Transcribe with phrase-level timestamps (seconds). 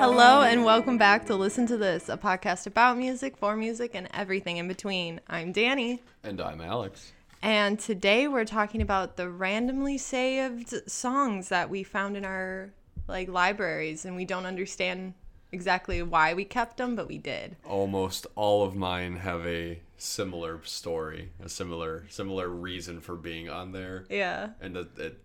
[0.00, 4.08] Hello and welcome back to Listen to This, a podcast about music, for music, and
[4.14, 5.20] everything in between.
[5.28, 7.12] I'm Danny, And I'm Alex.
[7.42, 12.70] and today we're talking about the randomly saved songs that we found in our
[13.08, 15.12] like libraries, and we don't understand
[15.52, 17.56] exactly why we kept them, but we did.
[17.68, 23.72] Almost all of mine have a similar story, a similar similar reason for being on
[23.72, 24.50] there, Yeah.
[24.62, 25.20] and it, it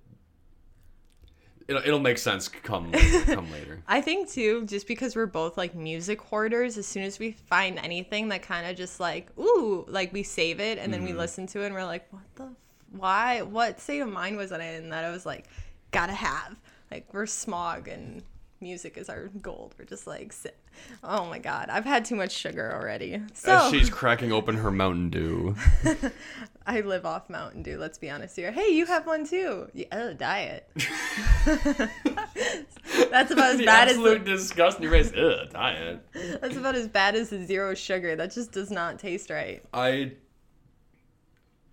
[1.68, 2.92] it'll, it'll make sense come
[3.26, 3.82] come later.
[3.88, 7.80] I think too, just because we're both like music hoarders, as soon as we find
[7.80, 11.20] anything that kind of just like, ooh, like we save it and then we mm-hmm.
[11.20, 12.50] listen to it and we're like, what the, f-
[12.91, 15.46] why, what state of mind was I in that I was like,
[15.91, 16.55] gotta have?
[16.91, 18.22] Like we're smog and
[18.66, 19.76] music is our gold.
[19.78, 20.58] We're just like, sit.
[21.04, 23.22] oh my god, I've had too much sugar already.
[23.36, 25.55] So As she's cracking open her Mountain Dew.
[26.66, 27.78] I live off Mountain Dew.
[27.78, 28.52] Let's be honest here.
[28.52, 29.70] Hey, you have one too.
[29.76, 30.68] Yeah, oh, diet.
[31.46, 35.13] That's about as the bad as absolute disgust in your face.
[35.16, 36.04] Ugh, diet.
[36.41, 38.16] That's about as bad as the zero sugar.
[38.16, 39.63] That just does not taste right.
[39.76, 40.13] I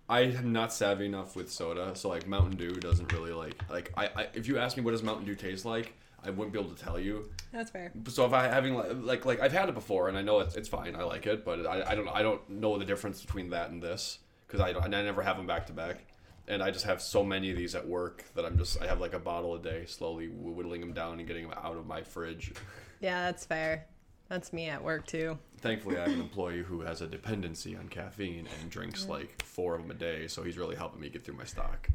[0.07, 3.91] I am not savvy enough with soda, so like Mountain Dew doesn't really like like
[3.97, 5.93] I, I if you ask me what does Mountain Dew taste like,
[6.25, 7.29] I wouldn't be able to tell you.
[7.51, 7.91] That's fair.
[8.09, 10.55] So if I having like like, like I've had it before and I know it's,
[10.55, 13.49] it's fine, I like it, but I, I don't I don't know the difference between
[13.51, 16.05] that and this because I don't, I never have them back to back,
[16.47, 18.99] and I just have so many of these at work that I'm just I have
[18.99, 22.01] like a bottle a day, slowly whittling them down and getting them out of my
[22.01, 22.53] fridge.
[22.99, 23.85] Yeah, that's fair.
[24.29, 25.37] That's me at work too.
[25.59, 29.09] Thankfully, I have an employee who has a dependency on caffeine and drinks mm.
[29.09, 31.87] like four of them a day, so he's really helping me get through my stock.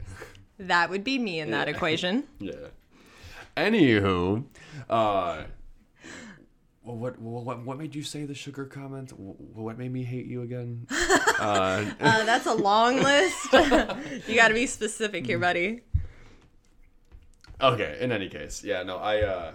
[0.59, 1.75] That would be me in that Yeah.
[1.75, 2.25] equation.
[2.41, 2.69] Yeah.
[3.57, 4.45] Anywho,
[4.89, 5.43] uh,
[6.83, 9.11] what, what what made you say the sugar comment?
[9.19, 10.87] What made me hate you again?
[11.39, 13.53] Uh, Uh, that's a long list.
[14.29, 15.81] you got to be specific here, buddy.
[17.61, 17.99] okay.
[18.01, 18.83] In any case, yeah.
[18.85, 19.23] No, I.
[19.23, 19.53] uh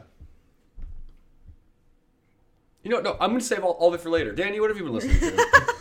[2.83, 3.13] You know, no.
[3.13, 4.33] I'm gonna save all, all of it for later.
[4.33, 5.47] Danny, what have you been listening to?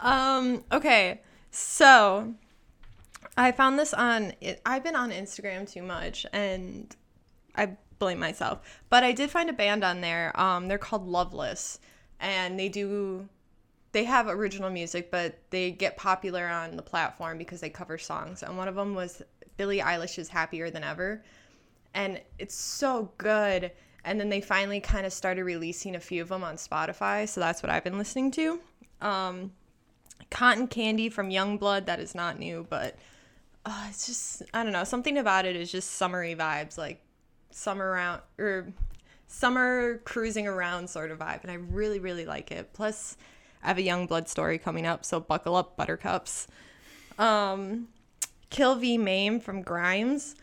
[0.00, 0.62] Um.
[0.70, 1.22] Okay.
[1.50, 2.34] So,
[3.38, 4.34] I found this on.
[4.42, 6.94] It, I've been on Instagram too much, and
[7.56, 8.60] I blame myself.
[8.88, 10.38] But I did find a band on there.
[10.38, 10.68] Um.
[10.68, 11.78] They're called Loveless,
[12.20, 13.28] and they do.
[13.92, 18.42] They have original music, but they get popular on the platform because they cover songs.
[18.42, 19.22] And one of them was
[19.56, 21.22] Billie Eilish's "Happier Than Ever,"
[21.94, 23.72] and it's so good.
[24.04, 27.40] And then they finally kind of started releasing a few of them on Spotify, so
[27.40, 28.60] that's what I've been listening to.
[29.00, 29.50] Um,
[30.30, 31.86] Cotton Candy from Yungblud.
[31.86, 32.96] That is not new, but
[33.64, 34.84] uh, it's just I don't know.
[34.84, 37.00] Something about it is just summery vibes, like
[37.56, 38.72] summer around or
[39.26, 42.72] summer cruising around sort of vibe, and I really really like it.
[42.72, 43.16] Plus,
[43.62, 46.46] I have a Yungblud story coming up, so buckle up, Buttercups.
[47.18, 47.88] Um,
[48.50, 50.36] Kill V Maim from Grimes.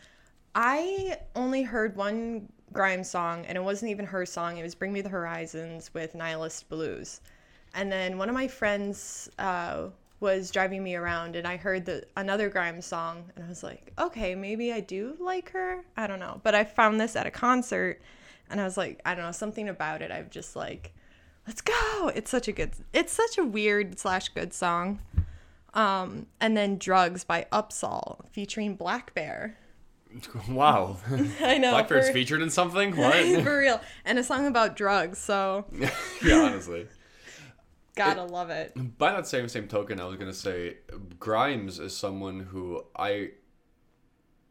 [0.54, 4.58] I only heard one Grimes song, and it wasn't even her song.
[4.58, 7.20] It was Bring Me the Horizons with Nihilist Blues.
[7.74, 9.88] And then one of my friends uh,
[10.20, 13.92] was driving me around, and I heard the another Grimes song, and I was like,
[13.98, 15.84] okay, maybe I do like her.
[15.96, 18.00] I don't know, but I found this at a concert,
[18.48, 20.10] and I was like, I don't know, something about it.
[20.10, 20.94] I've just like,
[21.46, 22.10] let's go.
[22.14, 22.72] It's such a good.
[22.92, 25.00] It's such a weird slash good song.
[25.74, 29.56] Um, and then Drugs by UPSAHL featuring Black Bear.
[30.48, 30.98] wow.
[31.40, 31.72] I know.
[31.72, 32.94] Blackbear's for- featured in something.
[32.96, 33.42] What?
[33.42, 33.80] for real.
[34.04, 35.90] And a song about drugs, so yeah,
[36.36, 36.86] honestly.
[37.94, 38.72] Gotta love it.
[38.98, 40.78] By that same same token, I was gonna say
[41.18, 43.30] Grimes is someone who I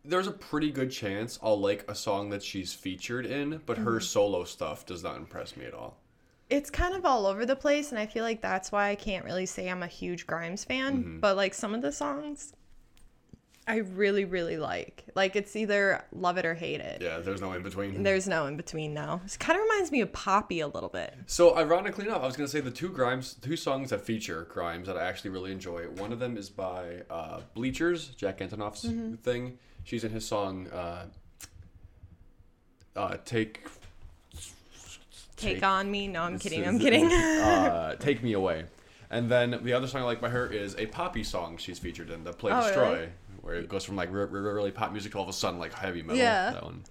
[0.06, 3.92] there's a pretty good chance I'll like a song that she's featured in, but her
[3.92, 4.00] mm-hmm.
[4.02, 5.98] solo stuff does not impress me at all.
[6.50, 9.26] It's kind of all over the place, and I feel like that's why I can't
[9.26, 10.98] really say I'm a huge Grimes fan.
[10.98, 11.20] Mm-hmm.
[11.20, 12.54] But like some of the songs,
[13.66, 15.06] I really, really like.
[15.16, 17.02] Like it's either love it or hate it.
[17.02, 18.04] Yeah, there's no in between.
[18.04, 19.22] There's no in between now.
[19.26, 21.14] It kind of reminds me of Poppy a little bit.
[21.28, 24.88] So ironically enough, I was gonna say the two Grimes, two songs that feature Grimes
[24.88, 25.84] that I actually really enjoy.
[25.84, 28.86] One of them is by uh, Bleachers, Jack Antonoff's
[29.24, 29.58] thing.
[29.86, 31.06] She's in his song uh,
[32.96, 33.66] uh, "Take
[35.36, 36.08] Take, Take- on me.
[36.08, 36.66] No, I'm kidding.
[36.68, 37.12] I'm kidding.
[37.12, 38.66] uh, "Take Me Away,"
[39.10, 42.10] and then the other song I like by her is a poppy song she's featured
[42.10, 43.10] in, "The Play Oh, Destroy," really?
[43.44, 45.60] Where it goes from like re- re- really pop music to all of a sudden
[45.60, 46.18] like heavy metal.
[46.18, 46.52] Yeah.
[46.52, 46.84] that one.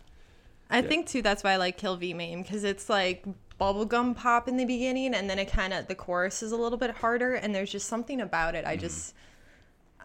[0.71, 3.27] I think too that's why I like Kill V Maim because it's like
[3.61, 6.79] bubblegum pop in the beginning and then it kind of the chorus is a little
[6.79, 8.65] bit harder and there's just something about it.
[8.67, 8.81] I mm-hmm.
[8.81, 9.15] just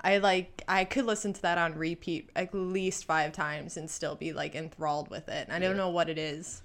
[0.01, 4.15] I like I could listen to that on repeat at least 5 times and still
[4.15, 5.47] be like enthralled with it.
[5.49, 6.61] And I don't know what it is.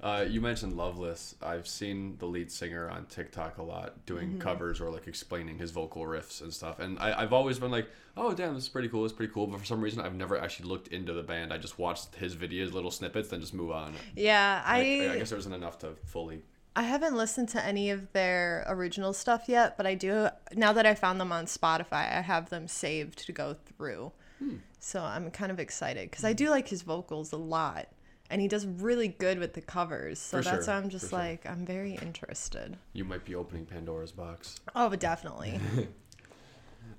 [0.00, 1.34] Uh, you mentioned Loveless.
[1.42, 4.38] I've seen the lead singer on TikTok a lot doing Mm-hmm.
[4.40, 6.78] covers or like explaining his vocal riffs and stuff.
[6.78, 9.04] And I, I've always been like, oh, damn, this is pretty cool.
[9.04, 9.46] It's pretty cool.
[9.46, 11.52] But for some reason, I've never actually looked into the band.
[11.52, 13.94] I just watched his videos, little snippets, then just move on.
[14.14, 14.76] Yeah, I,
[15.08, 16.42] I I guess there wasn't enough to fully.
[16.78, 20.84] I haven't listened to any of their original stuff yet, but I do now that
[20.84, 24.12] I found them on Spotify, I have them saved to go through.
[24.38, 24.56] Hmm.
[24.78, 27.88] So I'm kind of excited because I do like his vocals a lot,
[28.30, 30.18] and he does really good with the covers.
[30.18, 31.18] So For that's sure, why I'm just for sure.
[31.18, 32.76] like I'm very interested.
[32.92, 34.56] You might be opening Pandora's box.
[34.74, 35.60] Oh, but definitely.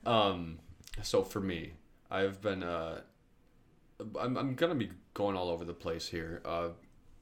[0.06, 0.60] Um,
[1.02, 1.74] so for me,
[2.10, 3.02] I've been uh,
[4.20, 6.42] I'm I'm gonna be going all over the place here.
[6.46, 6.70] Uh,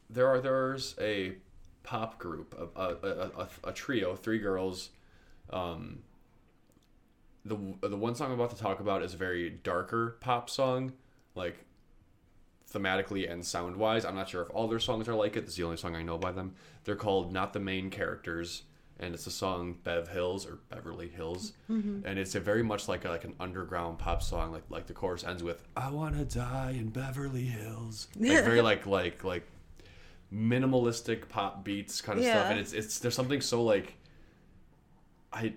[0.10, 1.36] there are there's a
[1.84, 4.90] pop group, a a, a, a, a trio, three girls.
[5.50, 6.00] Um,
[7.44, 10.94] the the one song I'm about to talk about is a very darker pop song,
[11.34, 11.65] like
[12.76, 14.06] thematically and sound wise.
[14.06, 15.42] I'm not sure if all their songs are like it.
[15.42, 16.56] This is the only song I know by them.
[16.84, 18.64] They're called Not the Main Characters,
[19.00, 22.06] and it's a song Bev Hills or Beverly Hills, mm-hmm.
[22.06, 24.52] and it's a very much like a, like an underground pop song.
[24.52, 28.86] Like like the chorus ends with "I wanna die in Beverly Hills," like very like
[28.86, 29.48] like like
[30.34, 33.96] minimalistic pop beats kind of stuff, and it's it's there's something so like
[35.32, 35.54] I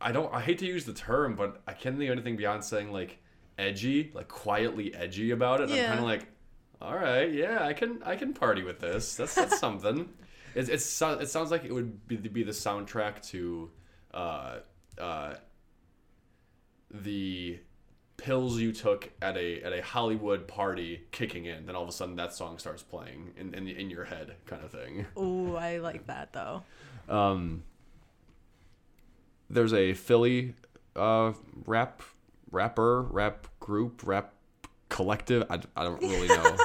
[0.00, 2.64] I don't I hate to use the term, but I can't think of anything beyond
[2.64, 3.18] saying like
[3.58, 5.70] edgy, like quietly edgy about it.
[5.70, 6.26] I'm kind of like,
[6.80, 9.16] all right, yeah, I can I can party with this.
[9.16, 10.08] That's that's something.
[10.54, 13.70] It's it's so- it sounds like it would be, be the soundtrack to
[14.14, 14.58] uh
[14.98, 15.34] uh
[16.90, 17.58] the
[18.16, 21.66] pills you took at a at a Hollywood party kicking in.
[21.66, 24.64] Then all of a sudden that song starts playing in in, in your head, kind
[24.64, 25.06] of thing.
[25.18, 26.62] Ooh, I like that though.
[27.08, 27.62] Um,
[29.50, 30.54] there's a Philly
[30.96, 31.32] uh,
[31.66, 32.02] rap
[32.50, 34.32] rapper, rap group, rap
[34.88, 35.44] collective.
[35.50, 36.56] I, I don't really know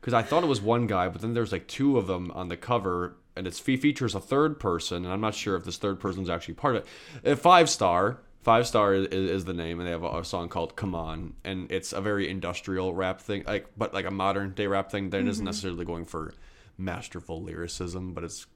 [0.00, 2.48] because I thought it was one guy, but then there's like two of them on
[2.48, 5.76] the cover, and it's fe- features a third person, and I'm not sure if this
[5.76, 6.82] third person's actually part of
[7.24, 7.30] it.
[7.32, 8.20] Uh, Five Star.
[8.42, 11.34] Five Star is, is the name, and they have a, a song called "Come On,"
[11.44, 15.10] and it's a very industrial rap thing, like but like a modern day rap thing
[15.10, 16.32] that isn't necessarily going for
[16.78, 18.46] masterful lyricism, but it's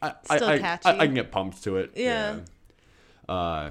[0.00, 0.88] I, Still I, I- catchy.
[0.88, 1.92] I, I can get pumped to it.
[1.96, 2.36] Yeah.
[3.28, 3.34] Yeah.
[3.34, 3.70] Uh,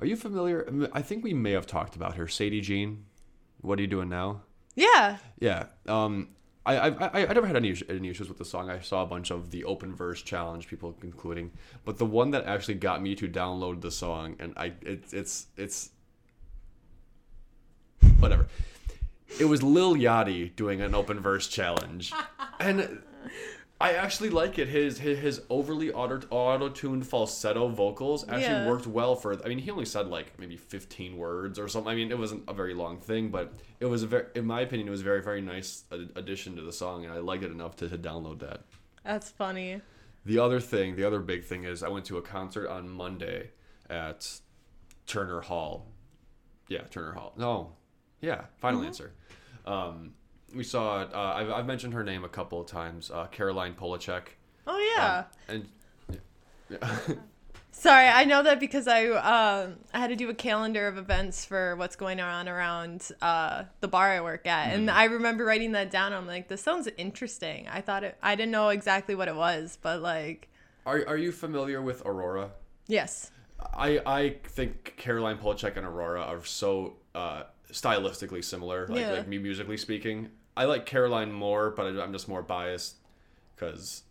[0.00, 0.88] are you familiar?
[0.92, 3.06] I think we may have talked about her, Sadie Jean.
[3.60, 4.42] What are you doing now?
[4.74, 5.18] Yeah.
[5.38, 5.66] Yeah.
[5.86, 6.28] Um,
[6.66, 8.68] I, I, I, I never had any, any issues with the song.
[8.68, 11.52] I saw a bunch of the open verse challenge people including,
[11.84, 15.46] but the one that actually got me to download the song, and I, it, it's,
[15.56, 15.90] it's,
[18.18, 18.48] whatever.
[19.40, 22.12] It was Lil Yachty doing an open verse challenge,
[22.60, 23.02] and
[23.78, 24.68] I actually like it.
[24.68, 28.66] His his, his overly auto tuned falsetto vocals actually Yeah.
[28.66, 29.34] worked well for.
[29.44, 31.90] I mean, he only said like maybe fifteen words or something.
[31.92, 34.62] I mean, it wasn't a very long thing, but it was a very, in my
[34.62, 37.50] opinion, it was a very very nice addition to the song, and I liked it
[37.52, 38.62] enough to, to download that.
[39.04, 39.82] That's funny.
[40.24, 43.50] The other thing, the other big thing is I went to a concert on Monday
[43.90, 44.40] at
[45.06, 45.86] Turner Hall.
[46.68, 47.34] Yeah, Turner Hall.
[47.36, 47.74] No,
[48.20, 49.12] yeah, final answer.
[49.66, 50.14] Um,
[50.56, 51.02] we saw.
[51.02, 53.10] Uh, I've, I've mentioned her name a couple of times.
[53.10, 54.22] Uh, Caroline Polachek.
[54.66, 55.24] Oh yeah.
[55.48, 55.68] and
[56.68, 56.98] yeah.
[57.70, 61.44] Sorry, I know that because I um I had to do a calendar of events
[61.44, 64.96] for what's going on around uh the bar I work at, and Mm-hmm.
[64.98, 66.12] I remember writing that down.
[66.14, 67.68] I'm like, this sounds interesting.
[67.68, 68.16] I thought it.
[68.22, 70.48] I didn't know exactly what it was, but like,
[70.86, 72.50] are are you familiar with Aurora?
[72.88, 73.30] yes,
[73.74, 79.12] I I think Caroline Polachek and Aurora are so uh, stylistically similar, like Yeah.
[79.12, 80.30] like me musically speaking.
[80.56, 82.96] I like Caroline more, but I, I'm just more biased
[83.54, 84.02] because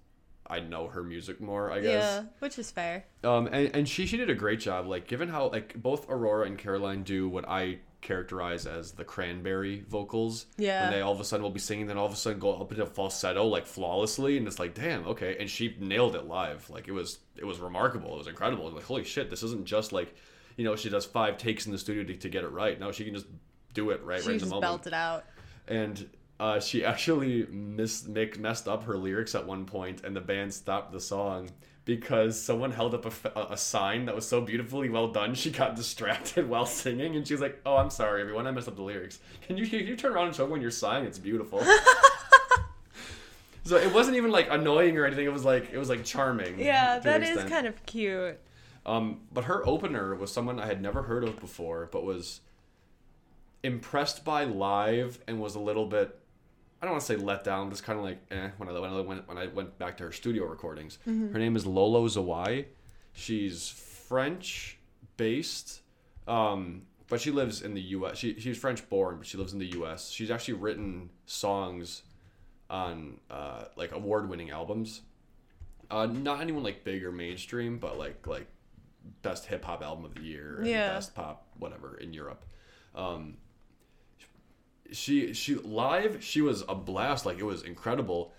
[0.48, 1.72] I know her music more.
[1.72, 1.92] I guess.
[1.92, 3.06] yeah, which is fair.
[3.24, 4.86] Um, and, and she she did a great job.
[4.88, 9.84] Like given how like both Aurora and Caroline do what I characterize as the cranberry
[9.90, 10.46] vocals.
[10.58, 10.84] Yeah.
[10.84, 12.54] When they all of a sudden will be singing, then all of a sudden go
[12.54, 15.38] up into falsetto like flawlessly, and it's like, damn, okay.
[15.40, 16.70] And she nailed it live.
[16.70, 18.14] Like it was it was remarkable.
[18.14, 18.70] It was incredible.
[18.70, 20.14] Like holy shit, this isn't just like,
[20.58, 22.80] you know, she does five takes in the studio to, to get it right.
[22.80, 23.26] No, she can just
[23.74, 25.26] do it right She right in the just moment belted out.
[25.68, 26.08] and
[26.40, 30.54] uh, she actually mis- make, messed up her lyrics at one point, and the band
[30.54, 31.50] stopped the song
[31.86, 35.36] because someone held up a, a sign that was so beautifully well done.
[35.36, 38.48] She got distracted while singing, and she was like, "Oh, I'm sorry, everyone.
[38.48, 39.20] I messed up the lyrics.
[39.48, 41.06] Can you can you turn around and show when you're sighing?
[41.06, 41.64] It's beautiful."
[43.64, 45.26] so it wasn't even like annoying or anything.
[45.26, 46.60] It was like it was like charming.
[46.60, 48.40] Yeah, that is kind of cute.
[48.86, 52.42] Um, but her opener was someone I had never heard of before, but was
[53.64, 56.20] impressed by live and was a little bit.
[56.86, 58.92] I don't want to say let down, just kind of like eh, when I when
[58.92, 61.00] I went when I went back to her studio recordings.
[61.06, 62.66] Her name is Lolo Zouaï.
[63.14, 64.78] She's French
[65.18, 65.82] based,
[66.28, 68.18] um, but she lives in the U.S.
[68.18, 70.10] She she's French born, but she lives in the U.S.
[70.10, 72.04] She's actually written songs
[72.70, 75.02] on uh, like award-winning albums.
[75.90, 78.48] Uh, not anyone like big or mainstream, but like like
[79.22, 80.90] best hip hop album of the year and Yeah.
[80.90, 82.46] best pop whatever in Europe.
[82.96, 83.38] Um,
[84.92, 87.26] she she live she was a blast.
[87.26, 88.34] Like it was incredible.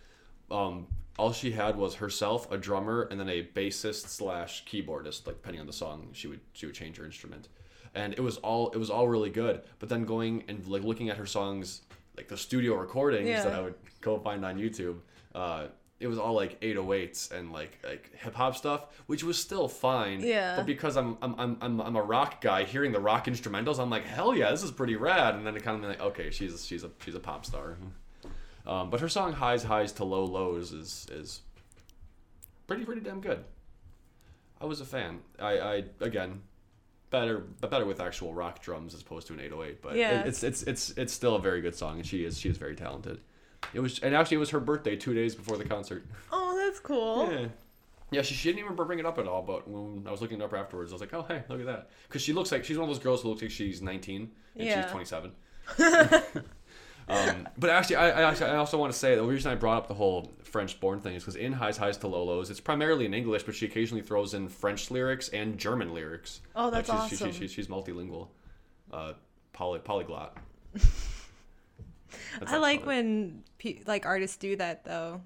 [0.50, 0.86] Um
[1.18, 5.60] all she had was herself a drummer and then a bassist slash keyboardist like depending
[5.60, 7.48] on the song she would she would change her instrument.
[7.94, 9.62] And it was all it was all really good.
[9.78, 11.82] But then going and like looking at her songs
[12.16, 13.44] like the studio recordings Yeah.
[13.44, 14.96] that i would go find on youtube
[15.34, 15.66] uh
[15.98, 20.20] it was all like 808s and like like hip hop stuff, which was still fine.
[20.20, 20.56] Yeah.
[20.56, 23.88] But because I'm I'm, I'm I'm I'm a rock guy, hearing the rock instrumentals, I'm
[23.90, 25.34] like, hell yeah, this is pretty rad.
[25.36, 27.76] And then it kind of like, okay, she's she's a she's a pop star.
[28.66, 31.40] Um, but her song "Highs Highs to Low Lows" is is
[32.66, 33.44] pretty pretty damn good.
[34.60, 35.20] I was a fan.
[35.38, 36.42] I, I again
[37.10, 39.80] better but better with actual rock drums as opposed to an 808.
[39.82, 40.20] But Yeah.
[40.22, 42.56] it, it's it's it's it's still a very good song, and she is she is
[42.58, 43.20] very talented.
[43.74, 46.04] It was and actually it was her birthday two days before the concert.
[46.32, 47.30] Oh, that's cool.
[47.30, 47.48] Yeah.
[48.12, 49.42] Yeah, she, she didn't even bring it up at all.
[49.42, 51.66] But when I was looking it up afterwards, I was like, "Oh, hey, look at
[51.66, 54.30] that!" Because she looks like she's one of those girls who looks like she's 19
[54.56, 54.82] and Yeah.
[54.82, 55.32] she's 27.
[57.08, 59.78] um, but actually, I, I actually I also want to say the reason I brought
[59.78, 63.06] up the whole French-born thing is because in Highs Highs to Low Lows, it's primarily
[63.06, 66.40] in English, but she occasionally throws in French lyrics and German lyrics.
[66.54, 67.32] Oh, that's like she's, awesome.
[67.32, 68.28] She, she, she's multilingual,
[68.92, 69.14] uh,
[69.52, 70.36] poly, polyglot.
[72.40, 72.86] That's I like funny.
[72.86, 75.20] when pe- like artists do that though,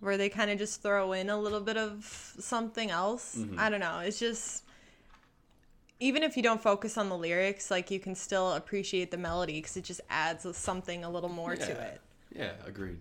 [0.00, 2.04] where they kind of just throw in a little bit of
[2.38, 3.36] something else.
[3.36, 3.58] Mm-hmm.
[3.58, 4.00] I don't know.
[4.00, 4.64] It's just
[5.98, 9.54] even if you don't focus on the lyrics, like you can still appreciate the melody
[9.54, 12.00] because it just adds something a little more to it.
[12.34, 12.98] Yeah, agreed.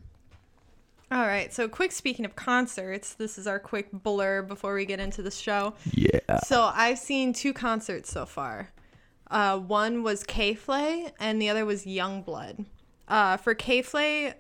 [1.11, 1.53] All right.
[1.53, 5.29] So, quick speaking of concerts, this is our quick blur before we get into the
[5.31, 5.75] show.
[5.91, 6.39] Yeah.
[6.45, 8.71] So, I've seen two concerts so far.
[9.29, 12.65] Uh, one was K Flay, and the other was Yungblud.
[13.07, 14.33] Uh, for K Flay,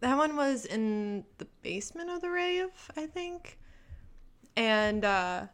[0.00, 3.58] that one was in the basement of the rave, I think.
[4.56, 5.46] And uh,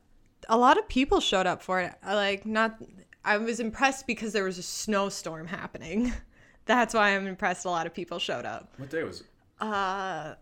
[0.49, 1.93] a lot of people showed up for it.
[2.03, 2.77] I like not.
[3.25, 6.13] I was impressed because there was a snowstorm happening.
[6.65, 7.65] That's why I'm impressed.
[7.65, 8.73] A lot of people showed up.
[8.79, 9.27] What day was it?
[9.61, 10.35] Uh,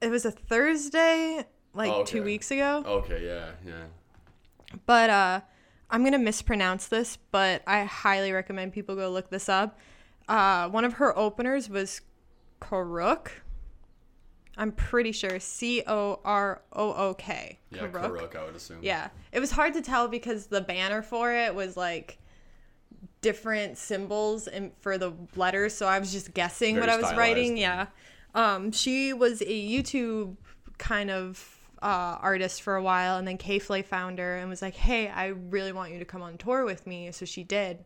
[0.00, 2.24] it was a Thursday, like Oh, two okay.
[2.24, 2.82] weeks ago.
[2.86, 3.84] Okay, yeah, yeah.
[4.86, 5.40] But uh,
[5.90, 9.78] I'm gonna mispronounce this, but I highly recommend people go look this up.
[10.28, 12.00] Uh, one of her openers was
[12.60, 13.42] Corook.
[14.56, 17.58] I'm pretty sure C O R O O K.
[17.70, 18.78] Yeah, Corook, I would assume.
[18.82, 22.18] Yeah, it was hard to tell because the banner for it was like
[23.20, 27.56] different symbols and for the letters, so I was just guessing what I was writing.
[27.56, 27.86] Yeah,
[28.34, 30.36] um, she was a YouTube
[30.78, 34.62] kind of uh, artist for a while, and then K Flay found her and was
[34.62, 37.84] like, "Hey, I really want you to come on tour with me." So she did.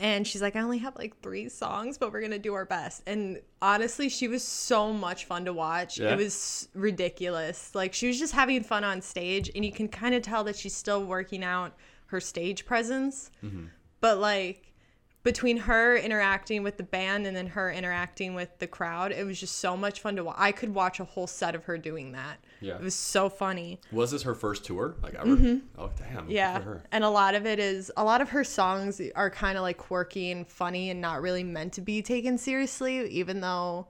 [0.00, 3.02] And she's like, I only have like three songs, but we're gonna do our best.
[3.06, 5.98] And honestly, she was so much fun to watch.
[6.00, 6.14] Yeah.
[6.14, 7.74] It was ridiculous.
[7.74, 10.56] Like she was just having fun on stage, and you can kind of tell that
[10.56, 11.76] she's still working out
[12.06, 13.30] her stage presence.
[13.44, 13.66] Mm-hmm.
[14.00, 14.69] But like
[15.22, 19.38] between her interacting with the band and then her interacting with the crowd, it was
[19.38, 20.36] just so much fun to watch.
[20.38, 22.38] I could watch a whole set of her doing that.
[22.60, 22.76] Yeah.
[22.76, 23.80] It was so funny.
[23.92, 24.94] Was this her first tour?
[25.02, 25.30] Like ever?
[25.76, 26.22] Oh damn.
[26.22, 26.30] Mm-hmm.
[26.30, 26.58] Yeah.
[26.58, 26.82] for her.
[26.90, 29.76] And a lot of it is a lot of her songs are kind of like
[29.76, 33.88] quirky and funny and not really meant to be taken seriously, even though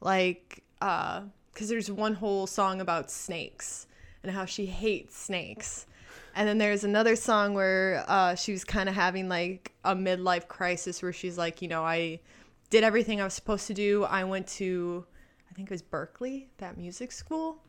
[0.00, 3.86] like uh because there's one whole song about snakes
[4.22, 5.86] and how she hates snakes.
[6.36, 10.46] And then there's another song where uh, she was kind of having like a midlife
[10.48, 12.20] crisis where she's like, you know, I
[12.68, 14.04] did everything I was supposed to do.
[14.04, 15.06] I went to,
[15.50, 17.62] I think it was Berklee, that music school.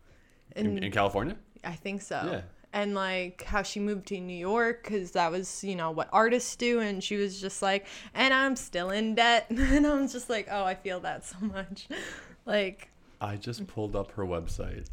[0.58, 1.38] In, in California?
[1.64, 2.22] I think so.
[2.30, 2.42] Yeah.
[2.74, 6.58] And like how she moved to New York because that was, you know, what artists
[6.58, 6.82] do.
[6.82, 9.46] And she was just like, and I'm still in debt.
[9.50, 11.88] and I'm just like, oh, I feel that so much.
[12.46, 12.90] like,
[13.22, 14.88] I just pulled up her website.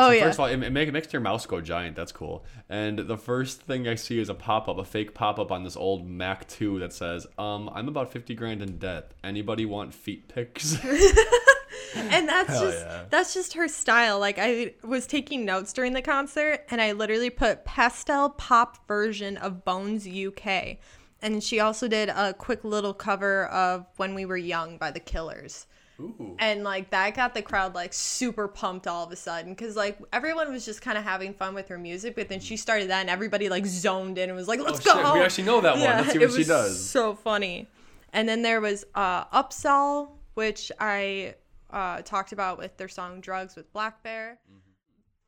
[0.00, 0.24] Oh, So yeah.
[0.24, 1.96] First of all, it, it, make, it makes your mouse go giant.
[1.96, 2.44] That's cool.
[2.68, 5.64] And the first thing I see is a pop up, a fake pop up on
[5.64, 9.12] this old Mac 2 that says, um, I'm about 50 grand in debt.
[9.22, 10.76] Anybody want feet pics?
[11.94, 13.02] and that's Hell just yeah.
[13.10, 17.30] that's just her style like i was taking notes during the concert and i literally
[17.30, 20.76] put pastel pop version of bones uk
[21.22, 25.00] and she also did a quick little cover of when we were young by the
[25.00, 25.66] killers
[26.00, 26.34] Ooh.
[26.38, 29.98] and like that got the crowd like super pumped all of a sudden because like
[30.12, 33.00] everyone was just kind of having fun with her music but then she started that
[33.00, 35.02] and everybody like zoned in and was like let's Oh, go!
[35.04, 35.82] Shit, we actually know that one.
[35.82, 36.88] Let's see it what she was does.
[36.88, 37.68] so funny.
[38.12, 41.34] And then there was uh UPSAHL which i
[41.70, 44.38] uh talked about with their song drugs with black bear.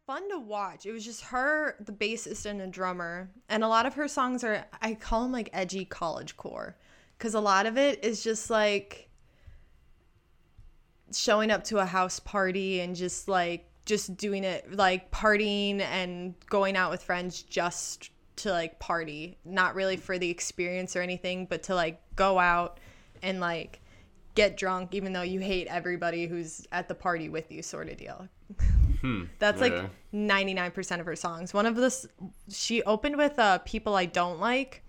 [0.07, 0.85] Fun to watch.
[0.87, 3.31] It was just her the bassist and a drummer.
[3.49, 6.77] And a lot of her songs are i call them like edgy college core
[7.19, 9.09] because a lot of it is just like
[11.13, 16.35] showing up to a house party and just like just doing it like partying and
[16.49, 19.39] going out with friends just to like party.
[19.45, 22.79] Not really for the experience or anything but to like go out
[23.23, 23.81] and like
[24.35, 27.97] get drunk even though you hate everybody who's at the party with you sort of
[27.97, 28.29] deal.
[29.39, 29.75] That's like
[30.15, 31.53] 99% of her songs.
[31.53, 32.07] One of this
[32.49, 34.83] she opened with uh people i don't like.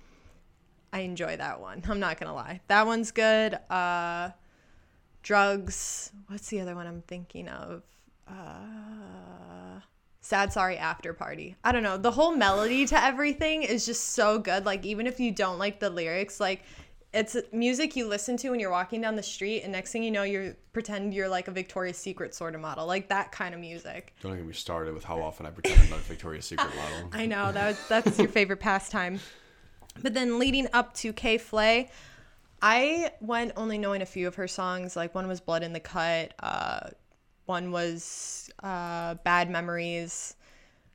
[0.92, 1.82] I enjoy that one.
[1.90, 2.62] I'm not gonna lie.
[2.68, 3.56] That one's good.
[3.70, 4.30] Uh
[5.24, 6.12] drugs.
[6.28, 7.84] What's the other one i'm thinking of?
[8.28, 9.80] Uh
[10.22, 11.56] sad sorry after party.
[11.64, 11.98] I don't know.
[11.98, 14.66] The whole melody to everything is just so good.
[14.66, 16.64] Like even if you don't like the lyrics like
[17.14, 20.10] it's music you listen to when you're walking down the street and next thing you
[20.10, 22.88] know you're pretend you're like a victoria's secret sort of model.
[22.88, 24.16] Like that kind of music.
[24.22, 27.10] Don't get me started with how often I pretend I'm not a Victoria's Secret model.
[27.14, 27.52] I know.
[27.52, 29.20] That was, that's your favorite pastime.
[30.02, 31.92] But then leading up to K Flay,
[32.66, 34.96] I went only knowing a few of her songs.
[34.96, 36.92] Like one was Blood in the Cut, uh,
[37.46, 40.38] one was uh, Bad Memories,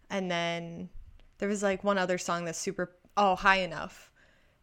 [0.09, 0.89] and then
[1.37, 4.11] there was like one other song that's super oh High Enough.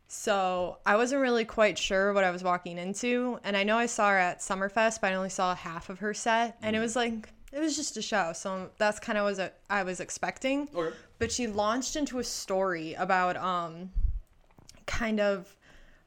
[0.08, 3.86] So I wasn't really quite sure what I was walking into, and I know I
[3.86, 6.96] saw her at Summerfest, but I only saw half of her set, and it was
[6.96, 8.34] like it was just a show.
[8.34, 10.96] So that's kind of what I was expecting Okay.
[11.20, 13.92] but she launched into a story about um
[14.88, 15.56] kind of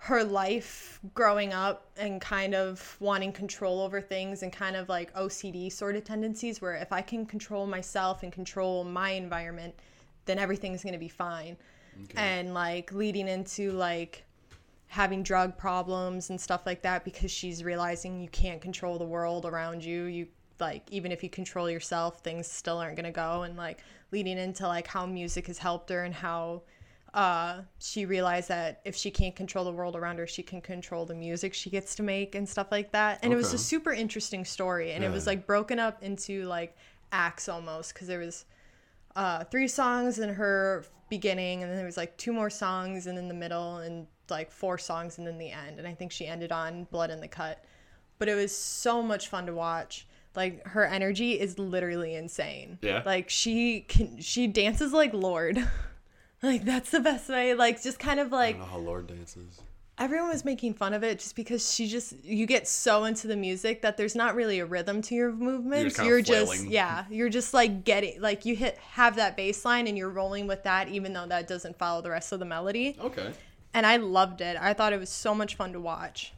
[0.00, 5.12] her life growing up and kind of wanting control over things and kind of like
[5.14, 9.74] OCD sort of tendencies where if I can control myself and control my environment
[10.28, 11.56] then everything's going to be fine.
[12.16, 14.24] And like leading into like
[14.86, 19.44] having drug problems and stuff like that because she's realizing you can't control the world
[19.46, 20.04] around you.
[20.04, 20.28] You
[20.60, 23.42] like even if you control yourself, things still aren't gonna go.
[23.42, 23.78] And like
[24.12, 26.62] leading into like how music has helped her and how
[27.14, 31.06] uh, she realized that if she can't control the world around her, she can control
[31.06, 33.18] the music she gets to make and stuff like that.
[33.22, 36.76] And it was a super interesting story, and it was like broken up into like
[37.12, 38.44] acts almost because there was
[39.16, 43.16] uh, three songs in her beginning, and then there was like two more songs, and
[43.18, 45.78] in the middle, and like four songs, and then the end.
[45.78, 47.64] And I think she ended on "Blood in the Cut,"
[48.18, 50.06] but it was so much fun to watch.
[50.36, 52.78] Like her energy is literally insane.
[52.82, 53.02] Yeah.
[53.04, 55.66] Like she can, she dances like Lorde.
[56.42, 57.54] like that's the best way.
[57.54, 59.60] Like just kind of like I like don't know how Lorde dances.
[59.98, 63.36] everyone was making fun of it just because she just you get so into the
[63.36, 65.96] music that there's not really a rhythm to your movements.
[65.96, 69.86] kinda You're just, yeah, you're just like getting like you hit have that bass line
[69.88, 72.96] and you're rolling with that even though that doesn't follow the rest of the melody.
[73.00, 73.32] Okay.
[73.74, 74.56] And I loved it.
[74.60, 76.32] I thought it was so much fun to watch.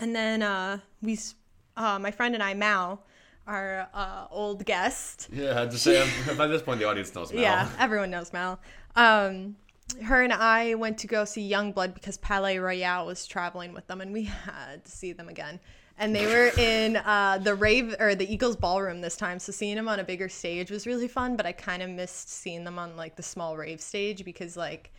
[0.00, 1.36] And then uh we s-
[1.76, 3.02] uh my friend and I Mal
[3.46, 7.14] our uh, old guest Yeah, I had to say, I'm, by this point, the audience
[7.14, 7.40] knows now.
[7.40, 8.58] yeah, everyone knows Mal.
[8.96, 9.56] Um,
[10.02, 14.00] her and I went to go see Yungblud because Palais Royale was traveling with them,
[14.00, 15.60] and we had to see them again.
[15.98, 19.76] And they were in uh, the rave or the Eagles ballroom this time, so seeing
[19.76, 21.36] them on a bigger stage was really fun.
[21.36, 24.90] But I kind of missed seeing them on like the small rave stage because like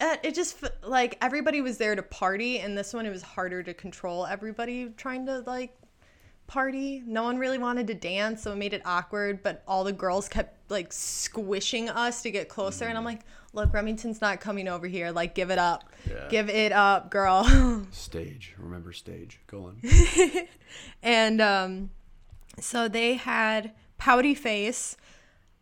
[0.00, 3.62] uh, it just like everybody was there to party, and this one it was harder
[3.64, 5.74] to control everybody trying to like
[6.48, 7.02] party.
[7.06, 9.42] No one really wanted to dance, so it made it awkward.
[9.44, 13.20] But all the girls kept like squishing us to get closer, and I'm like,
[13.52, 15.12] "Look, Remington's not coming over here.
[15.12, 16.26] Like, give it up, Yeah.
[16.28, 17.44] give it up, girl."
[17.92, 18.54] Stage.
[18.58, 19.38] Remember stage.
[19.46, 19.80] Go on.
[21.02, 21.90] and um,
[22.58, 24.96] so they had Pouty Face,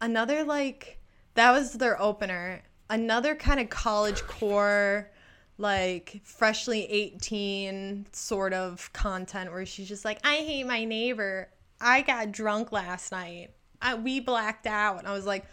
[0.00, 0.98] another like
[1.34, 2.62] that was their opener.
[2.88, 5.10] Another kind of college core,
[5.58, 11.48] like freshly 18 sort of content where she's just like, I hate my neighbor.
[11.80, 13.50] I got drunk last night.
[13.80, 14.98] I, we blacked out.
[14.98, 15.44] And I was like,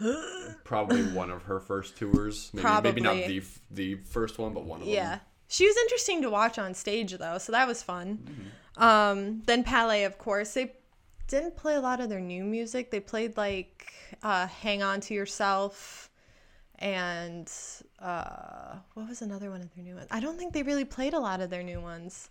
[0.64, 2.50] Probably one of her first tours.
[2.52, 4.94] Maybe, maybe not the the first one, but one of Yeah.
[4.94, 5.10] them.
[5.12, 5.18] Yeah.
[5.48, 8.50] She was interesting to watch on stage though, so that was fun.
[8.78, 10.72] Um, then Palais, of course, they
[11.28, 12.90] didn't play a lot of their new music.
[12.90, 16.10] They played like uh, "Hang On to Yourself"
[16.78, 17.52] and
[18.02, 20.08] uh, what was another one of their new ones?
[20.10, 22.30] I don't think they really played a lot of their new ones.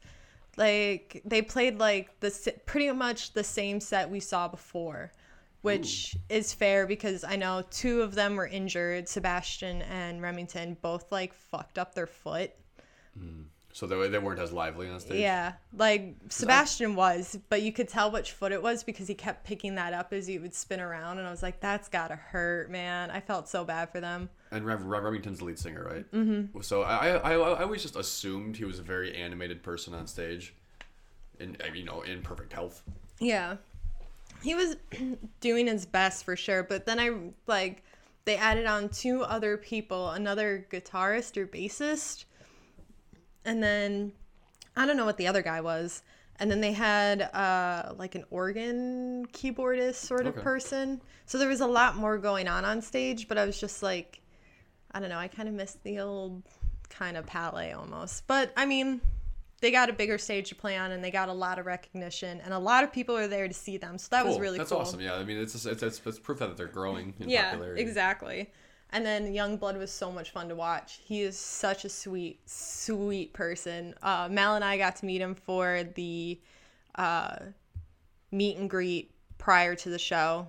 [0.58, 5.14] Like they played like the pretty much the same set we saw before,
[5.62, 9.08] which is fair because I know two of them were injured.
[9.08, 12.52] Sebastian and Remington both like fucked up their foot.
[13.74, 15.22] So they, they weren't as lively on stage.
[15.22, 19.46] Yeah, like Sebastian was, but you could tell which foot it was because he kept
[19.46, 22.70] picking that up as he would spin around, and I was like, "That's gotta hurt,
[22.70, 24.30] man." I felt so bad for them.
[24.52, 26.12] And Rev- Rev- Remington's the lead singer, right?
[26.12, 26.60] Mm-hmm.
[26.62, 30.08] So I, I, I, I always just assumed he was a very animated person on
[30.08, 30.54] stage,
[31.40, 32.84] and, you know, in perfect health.
[33.20, 33.58] Yeah,
[34.44, 34.76] he was
[35.40, 37.12] doing his best for sure, but then I
[37.48, 37.84] like
[38.26, 42.26] they added on two other people, another guitarist or bassist,
[43.46, 44.12] and then
[44.76, 46.04] I don't know what the other guy was.
[46.40, 50.42] and then they had uh, like an organ keyboardist sort of Okay.
[50.42, 51.02] person.
[51.26, 54.22] So there was a lot more going on on stage, but I was just like,
[54.92, 56.42] I don't know, I kind of missed the old
[56.90, 58.26] kind of palette almost.
[58.28, 59.02] But I mean,
[59.62, 62.42] they got a bigger stage to play on, and they got a lot of recognition,
[62.44, 64.00] and a lot of people are there to see them.
[64.00, 64.64] So that was really Cool.
[64.64, 64.80] That's cool.
[64.80, 65.00] awesome.
[65.02, 67.82] Yeah, I mean, it's, just, it's it's it's proof that they're growing in Yeah, popularity.
[67.84, 68.50] exactly.
[68.94, 71.00] And then Yungblud was so much fun to watch.
[71.04, 73.96] He is such a sweet, sweet person.
[74.02, 76.40] Uh, Mal and I got to meet him for the
[76.96, 77.36] uh,
[78.32, 80.48] meet and greet prior to the show.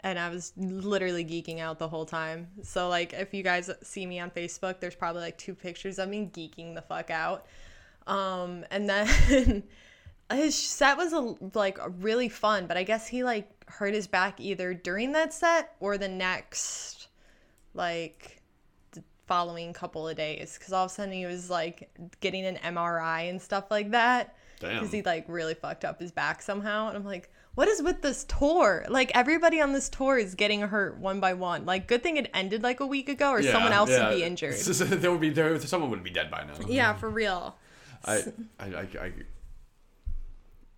[0.00, 2.48] And I was literally geeking out the whole time.
[2.62, 6.08] So, like, if you guys see me on Facebook, there's probably like two pictures of
[6.08, 7.46] me geeking the fuck out.
[8.06, 9.62] Um, and then
[10.32, 14.40] his set was a, like really fun, but I guess he like hurt his back
[14.40, 16.95] either during that set or the next
[17.76, 18.40] like
[18.92, 22.56] the following couple of days because all of a sudden he was like getting an
[22.56, 26.96] MRI and stuff like that because he like really fucked up his back somehow and
[26.96, 28.84] I'm like what is with this tour?
[28.86, 31.64] Like everybody on this tour is getting hurt one by one.
[31.64, 34.56] Like good thing it ended like a week ago or someone else would be injured.
[34.66, 35.58] There would be there.
[35.60, 36.54] Someone would be dead by now.
[36.68, 37.56] yeah for real.
[38.04, 38.16] I,
[38.60, 39.12] I, I, I,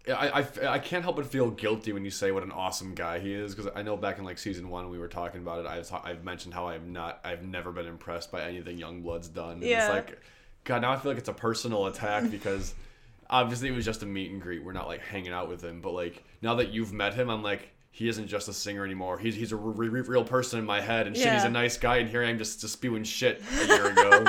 [0.08, 3.18] I, I, I can't help but feel guilty when you say what an awesome guy
[3.18, 5.66] he is because I know back in like season one we were talking about it.
[5.66, 9.54] I've, I've mentioned how I'm not I've never been impressed by anything Yungblud's done.
[9.54, 9.86] And Yeah.
[9.86, 10.22] it's like
[10.64, 12.74] God now I feel like it's a personal attack because
[13.30, 14.64] obviously it was just a meet and greet.
[14.64, 15.80] We're not like hanging out with him.
[15.82, 19.18] But like now that you've met him I'm like he isn't just a singer anymore.
[19.18, 21.06] He's, he's a re- re- real person in my head.
[21.06, 21.96] And shit he's a nice guy.
[21.96, 24.24] And here I am just, just spewing shit a year ago.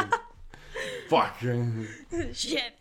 [1.09, 1.37] Fuck
[2.33, 2.73] shit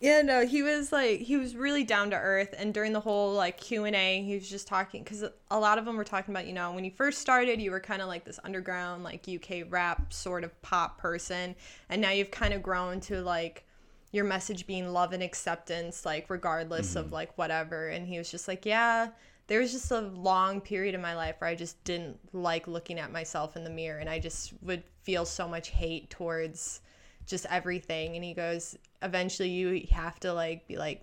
[0.00, 3.32] yeah no he was like he was really down to earth and during the whole
[3.32, 6.52] like q&a he was just talking because a lot of them were talking about you
[6.52, 10.12] know when you first started you were kind of like this underground like uk rap
[10.12, 11.54] sort of pop person
[11.88, 13.64] and now you've kind of grown to like
[14.12, 17.14] your message being love and acceptance like regardless of mm-hmm.
[17.14, 19.08] like whatever and he was just like yeah
[19.48, 22.98] there was just a long period in my life where I just didn't like looking
[22.98, 26.82] at myself in the mirror and I just would feel so much hate towards
[27.28, 28.16] just everything.
[28.16, 31.02] And he goes eventually you have to like be like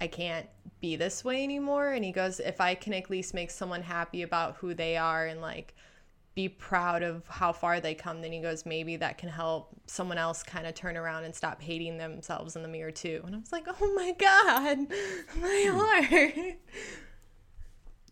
[0.00, 0.46] I can't
[0.80, 1.92] be this way anymore.
[1.92, 5.26] And he goes if I can at least make someone happy about who they are
[5.26, 5.74] and like
[6.34, 10.18] be proud of how far they come then he goes maybe that can help someone
[10.18, 13.22] else kind of turn around and stop hating themselves in the mirror too.
[13.24, 14.78] And I was like oh my god
[15.40, 15.78] my hmm.
[15.78, 16.56] heart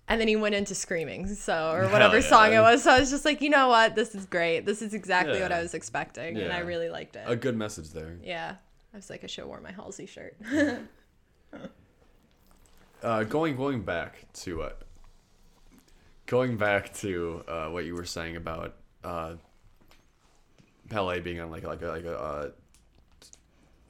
[0.08, 2.28] and then he went into screaming so or whatever yeah.
[2.28, 2.82] song it was.
[2.82, 3.94] So I was just like you know what?
[3.94, 4.66] This is great.
[4.66, 7.24] This is exactly what I was expecting and I really liked it.
[7.26, 8.16] A good message there.
[8.22, 8.56] Yeah.
[8.92, 10.36] I was like I should have worn my Halsey shirt.
[13.04, 14.72] Uh, going going back to uh,
[16.24, 19.34] going back to uh, what you were saying about uh,
[20.88, 22.50] Palais being on like like a, like a uh,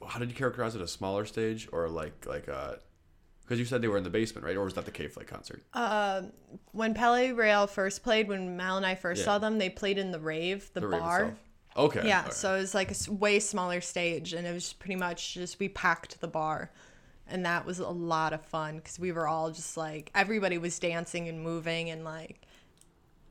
[0.05, 0.81] how did you characterize it?
[0.81, 2.75] A smaller stage or like like uh
[3.45, 5.23] because you said they were in the basement right or was that the K Flay
[5.23, 6.23] concert Uh,
[6.71, 9.25] when Palais Royale first played, when Mal and I first Yeah.
[9.25, 11.21] saw them, they played in the rave, the, the rave bar.
[11.21, 11.39] itself?
[11.77, 14.95] okay Yeah, so it was like a s- way smaller stage, and it was pretty
[14.95, 16.71] much just we packed the bar,
[17.27, 20.79] and that was a lot of fun because we were all just like everybody was
[20.79, 22.41] dancing and moving, and like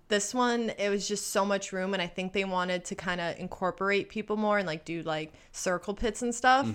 [0.08, 3.20] this one, it was just so much room, and I think they wanted to kind
[3.22, 6.66] of incorporate people more and like do like circle pits and stuff.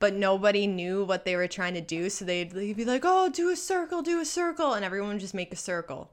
[0.00, 3.28] But nobody knew what they were trying to do, so they'd they'd be like, "Oh,
[3.28, 6.10] do a circle, do a circle," and everyone would just make a circle,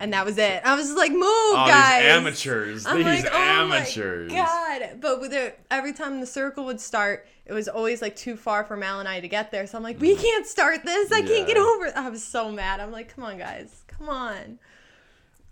[0.00, 0.62] and that was it.
[0.64, 5.00] I was like, "Move, oh guys!" these amateurs I'm these like, oh my amateurs God.
[5.00, 8.64] But with it, every time the circle would start, it was always like too far
[8.64, 9.66] for Mal and I to get there.
[9.66, 11.12] So I'm like, we can't start this.
[11.12, 11.96] I can't get over it.
[11.96, 12.80] I was so mad.
[12.80, 13.84] I'm like, come on, guys.
[13.86, 14.58] Come on.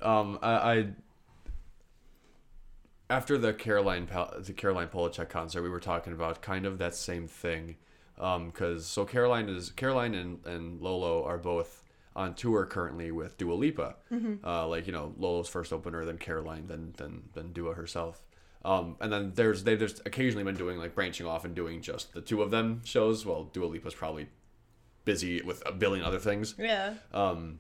[0.01, 0.87] Um, I, I
[3.13, 7.29] after the Caroline the Caroline Polachek concert, we were talking about kind of that same
[7.29, 7.77] thing.
[8.19, 11.83] Um, because so Caroline is Caroline and, and Lolo are both
[12.15, 13.97] on tour currently with Dua Lipa.
[14.45, 18.23] Uh, like you know Lolo's first opener, then Caroline, then then then Dua herself.
[18.65, 22.15] Um, and then there's they've just occasionally been doing like branching off and doing just
[22.15, 23.27] the two of them shows.
[23.27, 24.29] Well, Dua Lipa's probably
[25.05, 26.55] busy with a billion other things.
[26.59, 26.95] Yeah.
[27.13, 27.59] Um,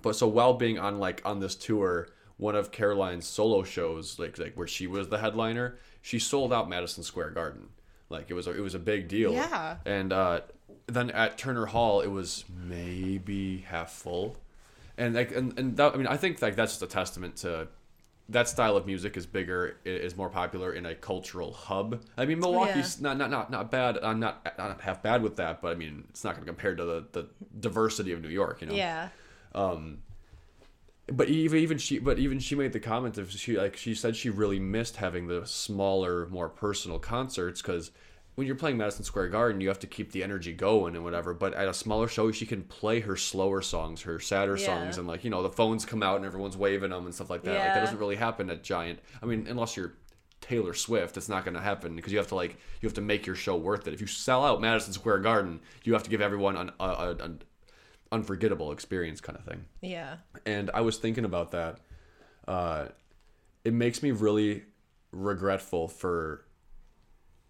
[0.00, 2.08] But so while being on like on this tour,
[2.42, 6.68] one of Caroline's solo shows, like like where she was the headliner, she sold out
[6.68, 7.68] Madison Square Garden.
[8.08, 9.32] Like it was a, it was a big deal.
[9.32, 9.76] Yeah.
[9.86, 10.40] And uh,
[10.86, 14.36] then at Turner Hall, it was maybe half full,
[14.98, 17.68] and like and, and that, I mean I think like that's just a testament to
[18.28, 22.02] that style of music is bigger is more popular in a cultural hub.
[22.18, 23.98] I mean Milwaukee's not not not not bad.
[24.02, 26.74] I'm not not half bad with that, but I mean it's not going to compare
[26.74, 27.28] to the the
[27.60, 28.62] diversity of New York.
[28.62, 29.10] You know Yeah.
[31.08, 34.14] But even even she but even she made the comment of she like she said
[34.14, 37.90] she really missed having the smaller more personal concerts because
[38.34, 41.34] when you're playing Madison Square Garden, you have to keep the energy going and whatever.
[41.34, 44.64] But at a smaller show, she can play her slower songs, her sadder Yeah.
[44.64, 47.28] songs, and like you know the phones come out and everyone's waving them and stuff
[47.28, 47.58] like that.
[47.58, 49.00] Like that doesn't really happen at Giant.
[49.22, 49.94] I mean, unless you're
[50.40, 53.02] Taylor Swift, it's not going to happen because you have to like you have to
[53.02, 53.92] make your show worth it.
[53.92, 57.10] If you sell out Madison Square Garden, you have to give everyone an, a, a,
[57.16, 57.42] an
[58.12, 60.16] unforgettable experience kind of thing Yeah.
[60.46, 61.80] and I was thinking about that.
[62.46, 62.88] Uh,
[63.64, 64.62] it makes me really
[65.12, 66.44] regretful for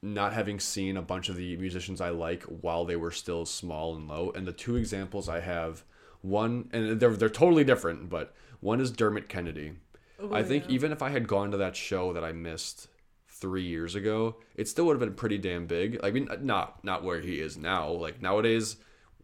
[0.03, 3.95] not having seen a bunch of the musicians I like while they were still small
[3.95, 4.33] and low.
[4.35, 5.85] And the two examples I have,
[6.21, 9.75] one and they're they're totally different, but one is Dermot Kennedy.
[10.33, 12.87] I think even if I had gone to that show that I missed
[13.29, 15.99] three years ago, it still would have been pretty damn big.
[16.03, 17.89] I mean, not not where he is now.
[17.91, 18.77] Like nowadays,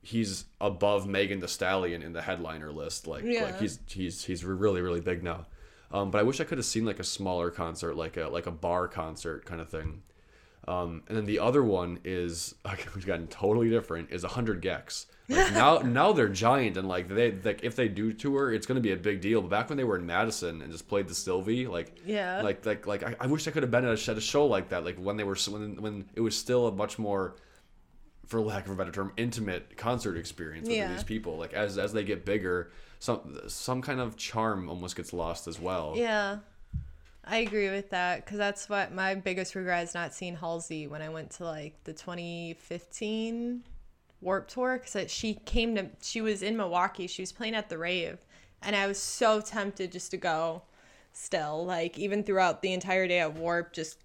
[0.09, 3.07] he's above Megan Thee Stallion in the headliner list.
[3.07, 3.45] Like Yeah.
[3.45, 5.47] like he's he's he's really really big now.
[5.91, 8.47] Um, but I wish I could have seen like a smaller concert, like a like
[8.47, 10.03] a bar concert kind of thing.
[10.67, 12.55] Um, and then the other one is
[12.95, 14.11] we've gotten totally different.
[14.11, 15.07] Is hundred gecs.
[15.29, 18.81] Like now now they're giant and like they like if they do tour, it's gonna
[18.81, 19.41] be a big deal.
[19.43, 22.43] But back when they were in Madison and just played the Sylvee, like Yeah.
[22.43, 24.47] like like like I, I wish I could have been at a, at a show
[24.47, 24.85] like that.
[24.85, 27.35] Like when they were when when it was still a much more
[28.29, 30.93] for lack of a better term, intimate concert experience with Yeah.
[30.93, 31.37] these people.
[31.37, 35.59] Like as as they get bigger, some some kind of charm almost gets lost as
[35.59, 35.95] well.
[35.97, 36.39] Yeah.
[37.25, 41.03] I agree with that because that's what my biggest regret is not seeing Halsey when
[41.03, 43.65] I went to like the 2015
[44.21, 47.77] Warp Tour because she came to, she was in Milwaukee, she was playing at the
[47.79, 48.19] rave,
[48.63, 50.63] and I was so tempted just to go
[51.13, 53.99] still, like even throughout the entire day at Warp, just,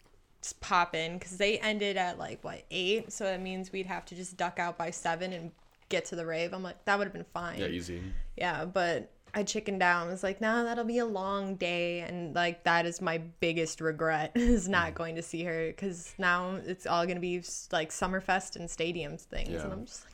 [0.44, 3.12] just pop in because they ended at like what, eight?
[3.12, 5.52] So that means we'd have to just duck out by seven and
[5.90, 6.54] get to the rave.
[6.54, 7.60] I'm like, that would have been fine.
[7.60, 8.02] Yeah, easy.
[8.36, 10.08] Yeah, but I chickened out.
[10.08, 12.02] I was like, nah, that'll be a long day.
[12.02, 14.72] And like, that is my biggest regret is Mm.
[14.72, 18.70] not going to see her because now it's all going to be like Summerfest and
[18.70, 19.50] stadiums things.
[19.50, 19.64] Yeah.
[19.64, 20.13] And I'm just like,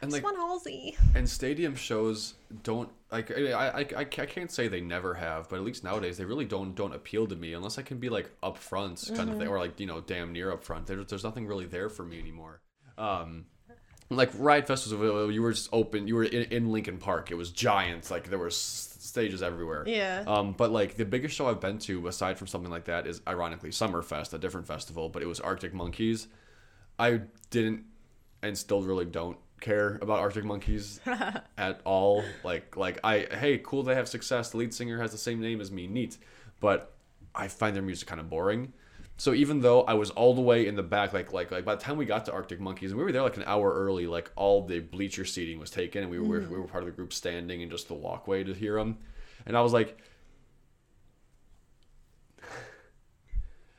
[0.00, 0.96] And like Halsey.
[1.14, 5.56] and stadium shows don't like I, I, I, I can't say they never have, but
[5.56, 8.30] at least nowadays they really don't don't appeal to me unless I can be like
[8.42, 9.38] up front kind of Mm-hmm.
[9.40, 10.86] thing or like you know damn near up front.
[10.86, 12.60] There, there's nothing really there for me anymore.
[12.96, 13.46] Um,
[14.10, 16.08] like Riot Festival, you were just open.
[16.08, 17.30] You were in, in Lincoln Park.
[17.30, 18.10] It was giant.
[18.10, 19.84] Like there were stages everywhere.
[19.86, 20.24] Yeah.
[20.26, 23.20] Um, but like the biggest show I've been to, aside from something like that, is
[23.28, 26.28] ironically Summerfest, a different festival, but it was Arctic Monkeys.
[26.98, 27.84] I didn't,
[28.42, 31.00] and still really don't care about Arctic Monkeys
[31.58, 32.24] at all.
[32.44, 34.50] Like, like I, hey, cool, they have success.
[34.50, 36.18] The lead singer has the same name as me, neat.
[36.60, 36.94] But
[37.34, 38.72] I find their music kind of boring.
[39.18, 41.74] So even though I was all the way in the back, like like like by
[41.74, 44.06] the time we got to Arctic Monkeys, and we were there like an hour early,
[44.06, 46.48] like all the bleacher seating was taken, and we were mm.
[46.48, 48.96] we were part of the group standing in just the walkway to hear them,
[49.44, 49.98] and I was like,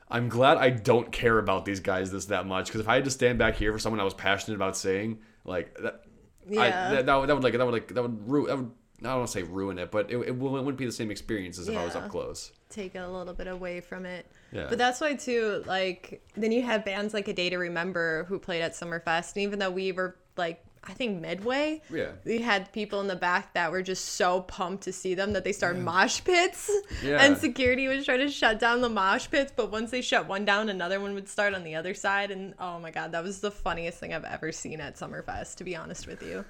[0.10, 3.06] I'm glad I don't care about these guys this that much because if I had
[3.06, 6.04] to stand back here for someone I was passionate about saying, like that,
[6.50, 6.92] I, Yeah.
[6.92, 8.48] that, that, would, that would like that would like that would ruin.
[8.50, 10.92] That would, I don't want to say ruin it, but it, it wouldn't be the
[10.92, 12.52] same experience as if I was up close.
[12.70, 14.26] Take a little bit away from it.
[14.52, 14.66] Yeah.
[14.68, 18.40] But that's why too, like then you have bands like A Day to Remember who
[18.40, 22.12] played at Summerfest, and even though we were like I think midway, Yeah.
[22.24, 25.44] we had people in the back that were just so pumped to see them that
[25.44, 26.72] they started mosh pits,
[27.04, 27.22] Yeah.
[27.22, 30.46] and security was trying to shut down the mosh pits, but once they shut one
[30.46, 33.42] down, another one would start on the other side, and oh my god, that was
[33.42, 36.46] the funniest thing I've ever seen at Summerfest, to be honest with you.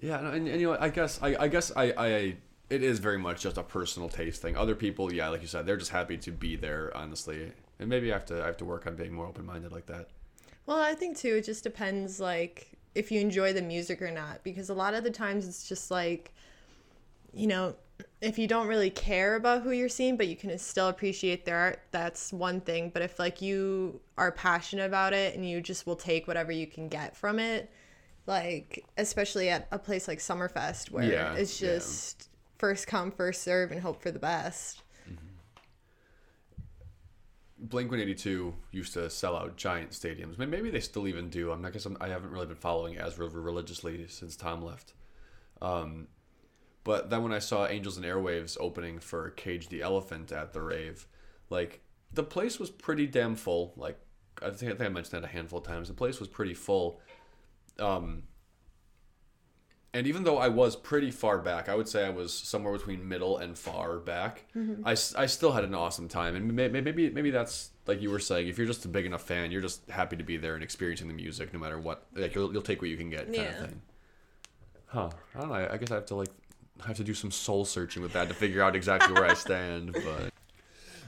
[0.00, 2.36] Yeah, no, and, and you know, I guess I, I guess I, I
[2.68, 4.56] it is very much just a personal taste thing.
[4.56, 7.52] Other people, yeah, like you said, they're just happy to be there, honestly.
[7.78, 9.86] And maybe I have to I have to work on being more open minded like
[9.86, 10.08] that.
[10.66, 14.42] Well, I think too, it just depends like if you enjoy the music or not,
[14.44, 16.32] because a lot of the times it's just like,
[17.32, 17.76] you know,
[18.20, 21.56] if you don't really care about who you're seeing, but you can still appreciate their
[21.56, 22.90] art, that's one thing.
[22.92, 26.66] But if like you are passionate about it and you just will take whatever you
[26.66, 27.70] can get from it,
[28.26, 31.78] like especially at a place like Summerfest where Yeah, it's yeah.
[31.78, 34.82] just first come, first serve and hope for the best.
[37.60, 40.38] Blink One Eighty Two used to sell out giant stadiums.
[40.38, 41.52] Maybe they still even do.
[41.52, 44.94] I'm not I'm, I haven't really been following as religiously since Tom left.
[45.60, 46.08] Um,
[46.84, 50.62] but then when I saw Angels and Airwaves opening for Cage the Elephant at the
[50.62, 51.06] rave,
[51.50, 53.74] like the place was pretty damn full.
[53.76, 53.98] Like
[54.40, 55.88] I think I think I mentioned that a handful of times.
[55.88, 57.00] The place was pretty full.
[57.78, 58.22] Um,
[59.92, 63.08] and even though I was pretty far back, I would say I was somewhere between
[63.08, 64.44] middle and far back.
[64.56, 64.86] Mm-hmm.
[64.86, 68.10] I I still had an awesome time, and may- may- maybe maybe that's like you
[68.10, 68.48] were saying.
[68.48, 71.08] If you're just a big enough fan, you're just happy to be there and experiencing
[71.08, 72.06] the music, no matter what.
[72.14, 73.48] Like you'll, you'll take what you can get, kind Yeah.
[73.50, 73.82] of thing.
[74.86, 75.10] Huh?
[75.34, 75.54] I don't know.
[75.54, 76.30] I guess I have to like
[76.82, 79.34] I have to do some soul searching with that to figure out exactly where I
[79.46, 79.92] stand.
[79.92, 80.32] But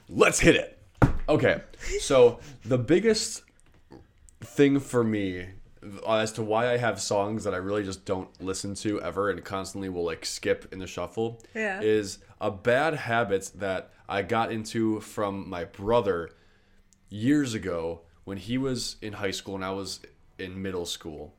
[0.09, 0.79] let's hit it.
[1.29, 1.61] Okay,
[2.01, 3.43] so the biggest
[4.41, 5.47] thing for me
[6.07, 9.31] Uh, as to why I have songs that I really just don't listen to ever
[9.31, 11.81] and constantly will like skip in the shuffle Yeah.
[11.81, 16.31] is a bad habit that I got into from my brother
[17.09, 20.01] years ago when he was in high school and I was
[20.39, 21.35] in middle school.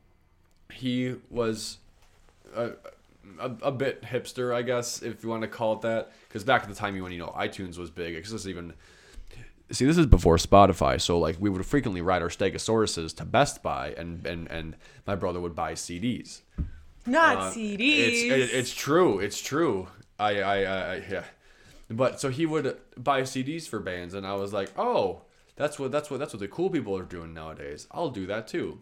[0.70, 1.78] He was
[2.54, 2.72] a,
[3.38, 6.12] a, a bit hipster, I guess, if you want to call it that.
[6.28, 8.74] Because back at the time when you know iTunes was big, because this is even
[9.70, 13.62] see this is before Spotify, so like we would frequently ride our Stegosauruses to Best
[13.62, 16.42] Buy, and and and my brother would buy CDs.
[17.06, 17.78] Not Uh, CDs.
[17.80, 19.18] It's it, it's true.
[19.18, 19.88] It's true.
[20.18, 21.24] I, I I yeah.
[21.90, 25.22] But so he would buy CDs for bands, and I was like, oh,
[25.56, 27.86] that's what that's what that's what the cool people are doing nowadays.
[27.90, 28.80] I'll do that too.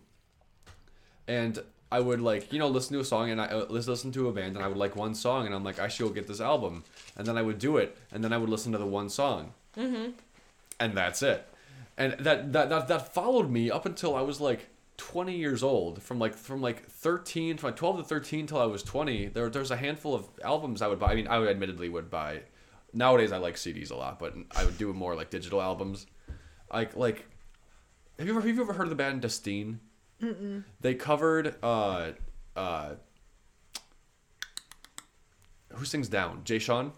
[1.29, 1.59] And
[1.90, 4.33] I would like you know listen to a song and I uh, listen to a
[4.33, 6.40] band and I would like one song and I'm like I should go get this
[6.40, 6.85] album
[7.16, 9.53] and then I would do it and then I would listen to the one song
[10.79, 11.47] and that's it.
[11.97, 16.03] And that, that that that followed me up until I was like 20 years old.
[16.03, 19.29] From like from like 13, from like 12 to 13 till I was 20.
[19.29, 21.13] There there's a handful of albums I would buy.
[21.13, 22.43] I mean, I would admittedly would buy.
[22.95, 26.07] Nowadays, I like CDs a lot, but I would do more like digital albums.
[26.73, 27.27] Like like,
[28.19, 29.81] have you ever have you ever heard of the band Destine?
[30.23, 30.65] Mm-mm.
[30.81, 32.13] They covered uh
[32.57, 32.95] uh.
[35.75, 36.43] Who sings down?
[36.45, 36.93] Jay Sean.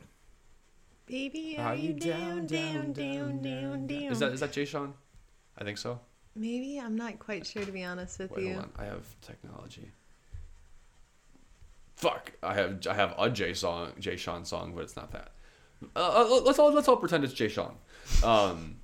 [1.06, 4.12] Baby, Are are you you down, down, down, down, down?
[4.12, 4.94] Is that is that Jay Sean?
[5.58, 6.00] I think so.
[6.34, 8.52] Maybe I'm not quite sure to be honest with Wait, you.
[8.54, 8.72] hold on.
[8.78, 9.92] I have technology.
[11.96, 12.32] Fuck.
[12.42, 15.32] I have I have a Jay song, Jay Sean song, but it's not that.
[15.94, 17.76] Uh, uh, let's all let's all pretend it's Jay Sean.
[18.24, 18.76] Um,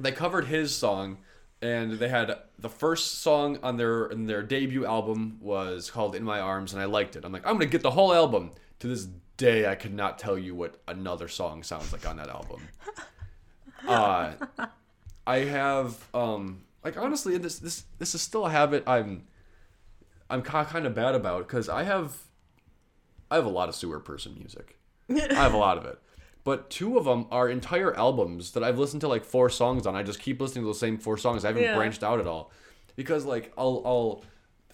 [0.00, 1.18] they covered his song,
[1.62, 6.24] and they had the first song on their in their debut album was called "In
[6.24, 7.24] My Arms," and I liked it.
[7.24, 8.50] I'm like, I'm gonna get the whole album.
[8.80, 12.28] To this day, I could not tell you what another song sounds like on that
[12.28, 12.68] album.
[13.86, 14.32] Uh,
[15.26, 19.24] I have um like honestly this this this is still a habit I'm
[20.30, 22.16] I'm kind of bad about because I have
[23.30, 24.78] I have a lot of sewer person music.
[25.10, 25.98] I have a lot of it.
[26.44, 29.94] But two of them are entire albums that I've listened to like four songs on.
[29.94, 31.44] I just keep listening to the same four songs.
[31.44, 31.74] I haven't Yeah.
[31.76, 32.50] branched out at all.
[32.96, 34.24] Because like I'll I'll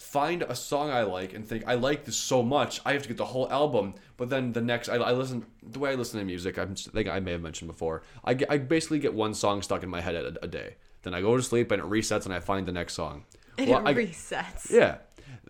[0.01, 3.07] find a song I like and think I like this so much I have to
[3.07, 3.93] get the whole album.
[4.17, 6.91] But then the next I, I listen the way I listen to music I'm, I
[6.91, 8.01] think I may have mentioned before.
[8.23, 10.75] I get I basically get one song stuck in my head a, a day.
[11.03, 13.25] Then I go to sleep and it resets and I find the next song.
[13.57, 14.71] And Well, it I- resets.
[14.71, 14.97] yeah.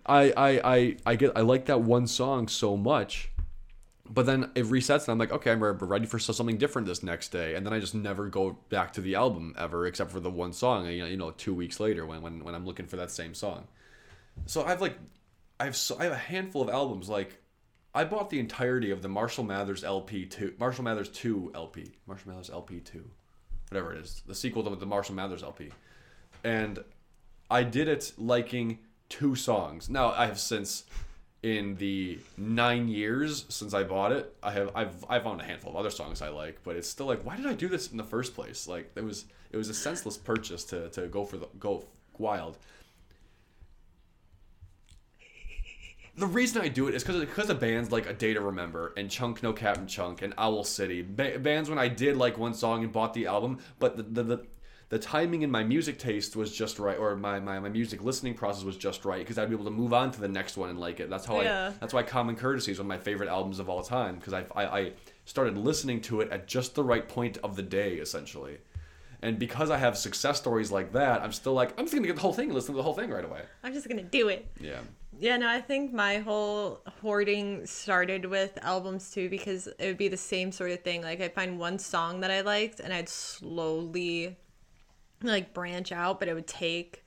[0.06, 3.30] I, I, I, I get I like that one song so much,
[4.10, 7.30] but then it resets and I'm like, okay, I'm ready for something different this next
[7.30, 10.30] day, and then I just never go back to the album ever except for the
[10.32, 10.88] one song.
[10.88, 13.34] You know, you know two weeks later when, when when I'm looking for that same
[13.36, 13.68] song.
[14.46, 14.98] So I've like,
[15.60, 17.08] I have so, I have a handful of albums.
[17.10, 17.40] Like,
[17.94, 22.32] I bought the entirety of the Marshall Mathers LP two, Marshall Mathers two LP, Marshall
[22.32, 23.10] Mathers LP two,
[23.70, 25.72] whatever it is, the sequel to the Marshall Mathers LP,
[26.44, 26.80] and
[27.50, 29.90] I did it liking two songs.
[29.90, 30.86] Now I have since,
[31.44, 35.72] in the nine years since I bought it, I have I've I found a handful
[35.72, 37.98] of other songs I like, but it's still like, why did I do this in
[37.98, 38.68] the first place?
[38.68, 41.84] Like it was it was a senseless purchase to to go for the go
[42.18, 42.58] wild.
[46.22, 48.94] The reason I do it is because because of bands like A Day to Remember
[48.96, 51.02] and Chunk No Captain Chunk and Owl City.
[51.02, 54.24] Ba- bands when I did like one song and bought the album, but the, the,
[54.24, 54.46] the
[54.90, 58.36] the timing in my music taste was just right, or my, my, my music listening
[58.36, 60.70] process was just right, because I'd be able to move on to the next one
[60.70, 61.10] and like it.
[61.10, 61.70] That's how Yeah.
[61.70, 61.78] I.
[61.80, 64.46] That's why Common Courtesy is one of my favorite albums of all time, because I,
[64.56, 64.92] I I
[65.26, 68.60] started listening to it at just the right point of the day, essentially.
[69.24, 72.18] And because I have success stories like that, I'm still like, I'm just gonna get
[72.18, 73.42] the whole thing and listen to the whole thing right away.
[73.64, 74.46] I'm just gonna do it.
[74.60, 74.82] Yeah.
[75.20, 80.08] Yeah, no, I think my whole hoarding started with albums too because it would be
[80.08, 81.02] the same sort of thing.
[81.02, 84.38] Like I'd find one song that I liked and I'd slowly
[85.22, 87.04] like branch out, but it would take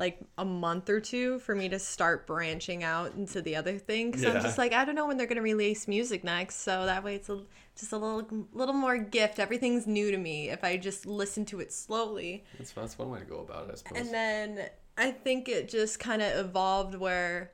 [0.00, 4.10] like a month or two for me to start branching out into the other thing
[4.10, 4.32] because Yeah.
[4.32, 7.14] I'm just like I don't know when they're gonna release music next, so that way
[7.14, 7.42] it's a,
[7.78, 9.38] just a little little more gift.
[9.38, 12.44] Everything's new to me if I just listen to it slowly.
[12.58, 13.98] That's that's one way to go about it, I suppose.
[13.98, 17.52] And then I think it just kind of evolved where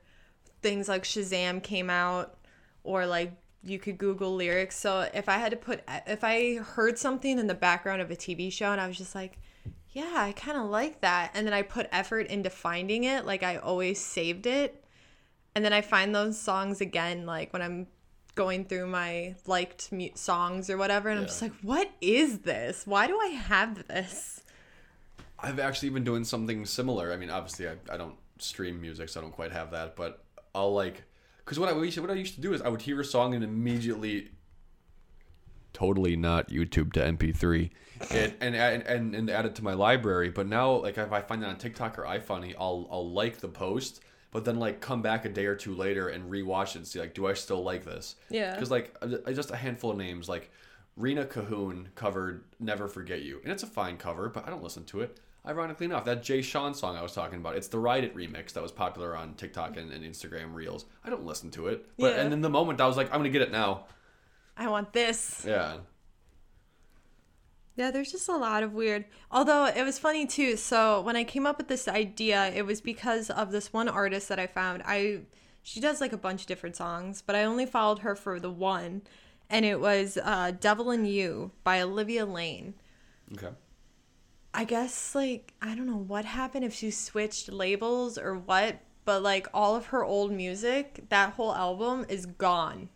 [0.61, 2.37] things like Shazam came out
[2.83, 4.77] or like you could Google lyrics.
[4.77, 8.15] So if I had to put, if I heard something in the background of a
[8.15, 9.37] TV show and I was just like,
[9.97, 11.31] yeah, I kind of like that.
[11.33, 14.85] And then I put effort into finding it, like I always saved it.
[15.55, 17.87] And then I find those songs again, like when I'm
[18.35, 21.09] going through my liked songs or whatever.
[21.09, 22.85] And I'm just like, what is this?
[22.85, 24.43] Why do I have this?
[25.39, 27.11] I've actually been doing something similar.
[27.11, 29.95] I mean, obviously, I, I don't stream music, so I don't quite have that.
[29.95, 30.23] But
[30.53, 31.05] I'll like,
[31.39, 33.43] because what I what I used to do is I would hear a song and
[33.43, 34.29] immediately
[35.73, 37.69] totally not YouTube to MP3.
[38.11, 40.29] It, and, and and and add it to my library.
[40.29, 43.47] But now, like if I find that on TikTok or iFunny, I'll I'll like the
[43.47, 44.01] post,
[44.31, 46.99] but then like come back a day or two later and rewatch it and see
[46.99, 48.15] like, do I still like this?
[48.29, 48.53] Yeah.
[48.53, 50.51] Because like uh, just a handful of names like
[50.95, 54.83] Rena Cahoon covered "Never Forget You," and it's a fine cover, but I don't listen
[54.85, 55.19] to it.
[55.45, 58.51] Ironically enough, that Jay Sean song I was talking about, it's the Ride It remix
[58.53, 60.85] that was popular on TikTok and, and Instagram Reels.
[61.05, 62.21] I don't listen to it, but Yeah.
[62.21, 63.85] and in the moment I was like, I'm gonna get it now.
[64.57, 65.45] I want this.
[65.47, 65.77] Yeah.
[67.75, 69.05] Yeah, there's just a lot of weird.
[69.29, 70.57] Although it was funny too.
[70.57, 74.29] So when I came up with this idea, it was because of this one artist
[74.29, 74.81] that I found.
[74.85, 75.21] I
[75.61, 78.49] she does like a bunch of different songs, but I only followed her for the
[78.49, 79.03] one,
[79.49, 82.73] and it was uh, "Devil in You" by Olivia Lane.
[83.33, 83.53] Okay.
[84.55, 89.21] I guess like I don't know what happened if she switched labels or what, but
[89.21, 92.89] like all of her old music, that whole album is gone.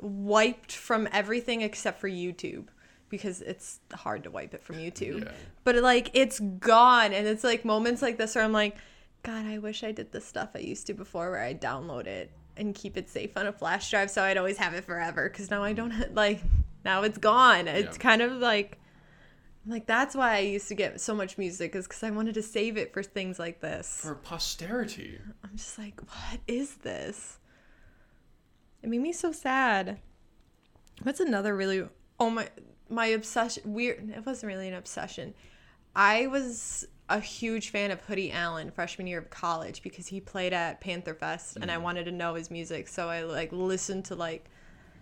[0.00, 2.66] Wiped from everything except for YouTube
[3.08, 5.24] because it's hard to wipe it from YouTube.
[5.24, 5.32] Yeah.
[5.64, 8.76] But like it's gone and it's like moments like this where I'm like,
[9.22, 12.30] god, I wish I did the stuff I used to before where I download it
[12.56, 15.50] and keep it safe on a flash drive so I'd always have it forever cuz
[15.50, 16.40] now I don't ha- like
[16.84, 17.66] now it's gone.
[17.68, 18.02] It's Yeah.
[18.02, 18.78] kind of like
[19.66, 22.42] like that's why I used to get so much music is because I wanted to
[22.42, 23.98] save it for things like this.
[24.00, 25.18] For posterity.
[25.44, 27.38] I'm just like, what is this?
[28.82, 29.98] It made me so sad.
[31.02, 31.86] What's another really?
[32.18, 32.48] Oh my,
[32.88, 33.72] my obsession.
[33.72, 34.10] Weird.
[34.10, 35.34] It wasn't really an obsession.
[35.94, 40.52] I was a huge fan of Hoodie Allen freshman year of college because he played
[40.52, 41.82] at Panther Fest and I mm.
[41.82, 44.50] wanted to know his music, so I like listened to like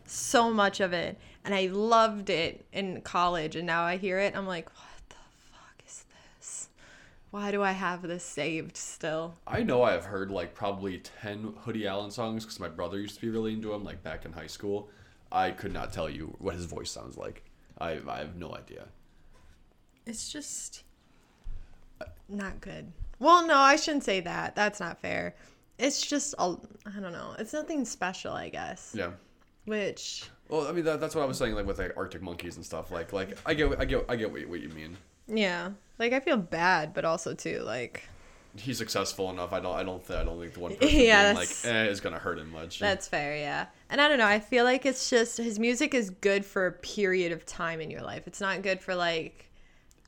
[0.07, 4.37] so much of it and I loved it in college and now I hear it
[4.37, 5.17] I'm like what the
[5.51, 6.05] fuck is
[6.39, 6.69] this?
[7.37, 9.35] Why do I have this saved still?
[9.47, 13.17] I know I have heard like probably 10 Hoodie Allen songs because my brother used
[13.17, 14.89] to be really into him, like back in high school.
[15.31, 17.45] I could not tell you what his voice sounds like.
[17.77, 18.87] I, I have no idea.
[20.07, 20.85] It's just
[22.27, 22.91] not good.
[23.19, 24.57] Well, no, I shouldn't say that.
[24.57, 25.37] That's not fair.
[25.79, 26.57] It's just a,
[26.87, 27.35] I don't know.
[27.39, 28.95] It's nothing special, I guess.
[28.97, 29.11] Yeah.
[29.67, 32.57] Which Well, I mean, that, that's what I was saying, like with like Arctic Monkeys
[32.57, 32.91] and stuff.
[32.91, 34.97] Like, like I get, I get, I get what what you mean.
[35.27, 38.05] Yeah, like I feel bad, but also too like
[38.59, 39.53] He's successful enough.
[39.53, 41.85] I don't, I don't, th- I don't think the one person Yeah, being like, eh,
[41.91, 42.79] is gonna hurt him much.
[42.79, 43.67] that's fair, yeah.
[43.91, 44.27] And I don't know.
[44.27, 47.91] I feel like it's just his music is good for a period of time in
[47.91, 48.27] your life.
[48.27, 49.51] It's not good for like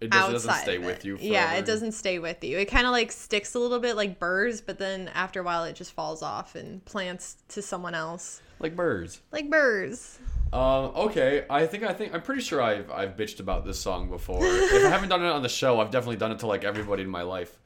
[0.01, 1.17] it doesn't, outside doesn't stay of with you.
[1.17, 1.33] Forever.
[1.33, 2.57] Yeah, it doesn't stay with you.
[2.57, 5.65] It kind of like sticks a little bit like burrs, but then after a while
[5.65, 9.21] it just falls off and plants to someone else, like birds.
[9.31, 10.19] like burrs.
[10.53, 14.09] Um, okay, I think I think I'm pretty sure I've I've bitched about this song
[14.09, 14.39] before.
[14.43, 17.03] if I haven't done it on the show, I've definitely done it to like everybody
[17.03, 17.59] in my life.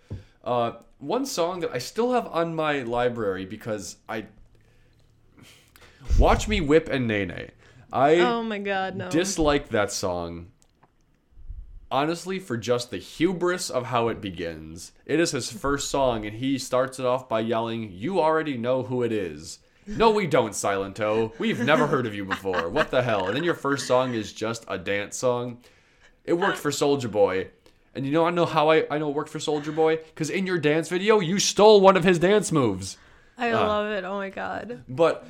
[0.45, 4.27] Uh, one song that I still have on my library because I
[6.19, 7.51] watch me whip and Nae Nae.
[7.93, 9.11] I Oh my god, no.
[9.11, 10.49] dislike that song.
[11.91, 14.93] Honestly, for just the hubris of how it begins.
[15.05, 18.83] It is his first song, and he starts it off by yelling, You already know
[18.85, 19.59] who it is.
[19.87, 21.33] No, we don't, Silent Silento.
[21.39, 22.69] We've never heard of you before.
[22.69, 23.27] What the hell?
[23.27, 25.59] And then your first song is just a dance song.
[26.25, 27.49] It worked for Soldier Boy.
[27.95, 29.97] And you know I know how I, I know it worked for Soldier Boy?
[29.97, 32.97] Because in your dance video, you stole one of his dance moves.
[33.37, 33.67] I Ah.
[33.67, 34.05] love it.
[34.05, 34.83] Oh my god.
[34.89, 35.27] But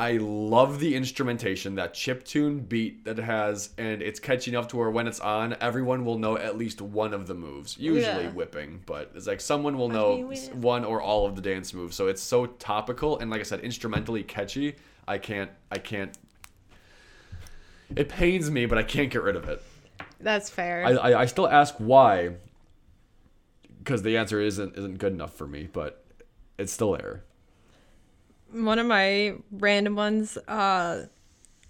[0.00, 4.66] I love the instrumentation, that chip tune beat that it has, and it's catchy enough
[4.68, 7.76] to where when it's on, everyone will know at least one of the moves.
[7.76, 8.30] Usually Yeah.
[8.30, 11.96] whipping, but it's like someone will know one or all of the dance moves.
[11.96, 14.76] So it's so topical and like I said, instrumentally catchy.
[15.06, 16.16] I can't I can't
[17.94, 19.60] it pains me, but I can't get rid of it.
[20.18, 20.82] That's fair.
[20.86, 22.36] I, I, I still ask why
[23.80, 26.06] because the answer isn't isn't good enough for me, but
[26.56, 27.22] it's still there.
[28.52, 31.06] One of my random ones, uh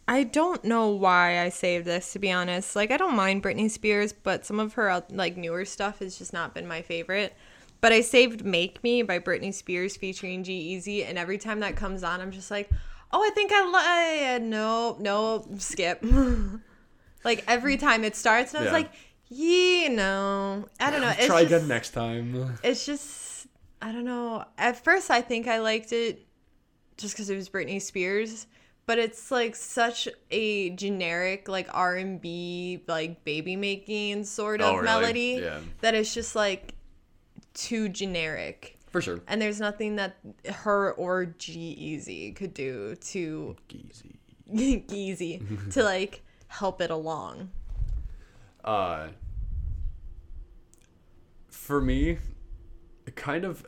[0.09, 2.74] I don't know why I saved this to be honest.
[2.74, 6.33] Like I don't mind Britney Spears, but some of her like newer stuff has just
[6.33, 7.35] not been my favorite.
[7.81, 12.03] But I saved "Make Me" by Britney Spears featuring G-Eazy, and every time that comes
[12.05, 12.68] on, I'm just like,
[13.12, 16.05] "Oh, I think I like." No, no, skip.
[17.24, 18.78] like every time it starts, and I was Yeah.
[18.78, 18.93] like,
[19.28, 22.59] "Yeah, no, I don't know." It's Try just, again next time.
[22.62, 23.47] it's just
[23.81, 24.45] I don't know.
[24.59, 26.26] At first, I think I liked it
[27.01, 28.46] just because it was Britney Spears,
[28.86, 34.66] but it's like such a generic like R and B like baby making sort of
[34.68, 34.84] Oh, really?
[34.84, 35.61] melody Yeah.
[35.80, 36.74] that it's just like
[37.55, 38.78] too generic.
[38.90, 39.20] For sure.
[39.28, 40.16] And there's nothing that
[40.53, 43.55] her or G-Eazy could do to.
[44.53, 45.40] Easy
[45.70, 47.51] to like help it along.
[48.64, 49.09] uh
[51.48, 52.18] for me
[53.07, 53.64] it kind of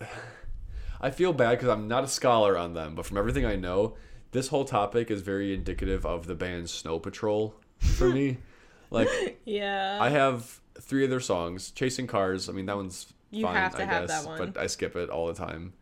[1.03, 3.95] i feel bad because i'm not a scholar on them but from everything i know
[4.33, 8.39] this whole topic is very indicative of the band snow patrol for me.
[8.91, 9.99] Like Yeah.
[10.01, 11.71] I have three of their songs.
[11.71, 12.49] Chasing Cars.
[12.49, 14.39] I mean that one's You fine, have to I have guess, that one.
[14.53, 15.73] but I skip it all the time.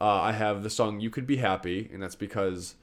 [0.00, 2.74] Uh, I have the song "You Could Be Happy," and that's because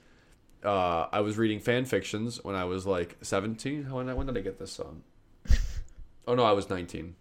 [0.63, 3.89] uh, I was reading fan fictions when I was like 17.
[3.91, 5.03] When, when did I get this song?
[6.27, 7.15] oh no, I was 19.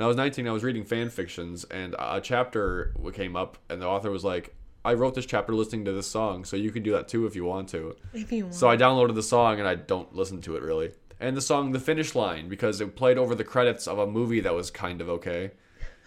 [0.00, 3.82] When I was 19, I was reading fan fictions, and a chapter came up, and
[3.82, 6.82] the author was like, "I wrote this chapter listening to this song, so you can
[6.82, 8.54] do that too if you want to." if you want.
[8.54, 10.92] So I downloaded the song and I don't listen to it really.
[11.20, 14.40] And the song The Finish Line because it played over the credits of a movie
[14.40, 15.50] that was kind of okay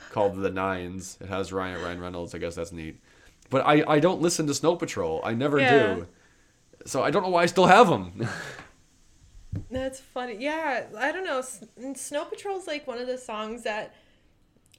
[0.09, 1.19] called The Nines.
[1.21, 2.33] It has Ryan Ryan Reynolds.
[2.33, 2.99] I guess that's neat.
[3.51, 5.21] But I, I don't listen to Snow Patrol.
[5.23, 5.69] I never Yeah.
[5.69, 6.07] do.
[6.87, 8.27] So I don't know why I still have them.
[9.69, 10.35] That's funny.
[10.39, 11.41] Yeah, I don't know.
[11.95, 13.93] Snow Patrol's like one of the songs that,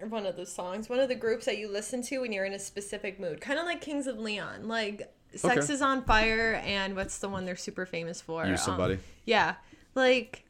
[0.01, 2.45] or one of the songs, one of the groups that you listen to when you're
[2.45, 3.41] in a specific mood.
[3.41, 4.69] Kind of like Kings of Leon.
[4.69, 5.73] Like Sex Okay.
[5.75, 8.47] is on Fire, and what's the one they're super famous for?
[8.47, 8.99] Use Um, Somebody.
[9.25, 9.55] yeah,
[9.97, 10.45] like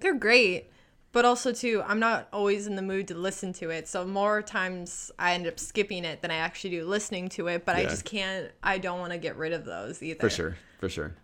[0.00, 0.70] they're great,
[1.12, 3.88] but also too, I'm not always in the mood to listen to it.
[3.88, 7.64] So more times I end up skipping it than I actually do listening to it.
[7.64, 8.50] But I just can't.
[8.62, 10.56] I don't want to get rid of those either for sure.
[10.78, 11.14] For sure.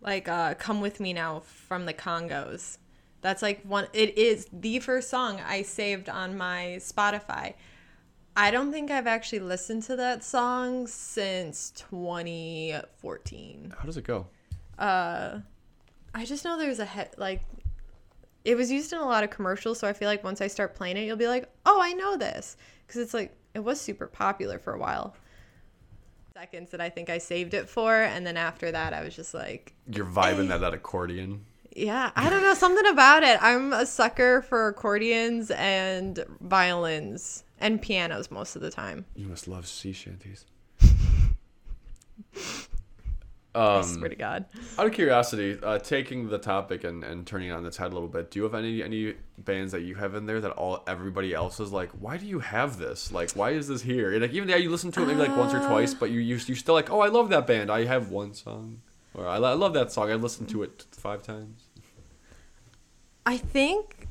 [0.00, 2.78] Like uh come with me now from the Kongos.
[3.20, 7.54] That's like one it is the first song i saved on my spotify.
[8.36, 14.26] I don't think i've actually listened to that song since 2014 How does it go?
[14.78, 15.40] uh
[16.14, 17.42] i just know there's a he- like
[18.46, 20.74] it was used in a lot of commercials so i feel like once i start
[20.74, 22.56] playing it you'll be like oh i know this.
[22.86, 25.14] Because it's like it was super popular for a while
[26.40, 29.34] seconds that i think i saved it for and then after that i was just
[29.34, 31.44] like You're vibing that that accordion.
[31.76, 33.38] Yeah, I don't know something about it.
[33.40, 39.04] I'm a sucker for accordions and violins and pianos most of the time.
[39.14, 40.46] You must love sea shanties.
[43.52, 44.44] I Um, swear to God.
[44.78, 47.94] Out of curiosity, uh, taking the topic and, and turning it on its head a
[47.94, 50.84] little bit, do you have any any bands that you have in there that all
[50.86, 53.10] everybody else is like, why do you have this?
[53.10, 54.12] Like, why is this here?
[54.12, 56.20] And like even yeah, you listen to it maybe like once or twice, but you
[56.20, 57.70] you you still like, oh, I love that band.
[57.72, 58.82] I have one song,
[59.14, 60.10] or I, I love that song.
[60.10, 61.64] I listened to it five times.
[63.26, 64.06] I think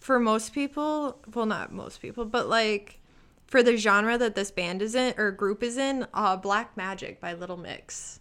[0.00, 2.98] for most people, well, not most people, but like
[3.46, 7.20] for the genre that this band is in or group is in, uh, Black Magic
[7.20, 8.18] by Little Mix.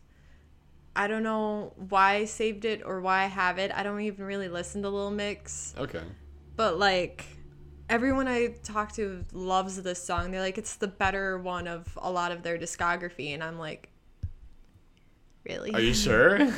[0.95, 3.71] I don't know why I saved it or why I have it.
[3.73, 5.73] I don't even really listen to Little Mix.
[5.77, 6.03] Okay,
[6.55, 7.25] but like
[7.89, 10.31] everyone I talk to loves this song.
[10.31, 13.89] They're like it's the better one of a lot of their discography, and I'm like,
[15.47, 15.73] really?
[15.73, 16.37] are you sure?
[16.37, 16.53] that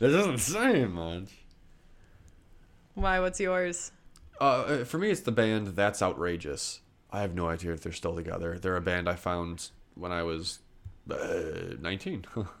[0.00, 1.30] doesn't say much.
[2.94, 3.20] Why?
[3.20, 3.92] What's yours?
[4.40, 6.80] Uh, for me, it's the band That's Outrageous.
[7.10, 8.58] I have no idea if they're still together.
[8.58, 10.58] They're a band I found when I was
[11.10, 12.24] uh, 19.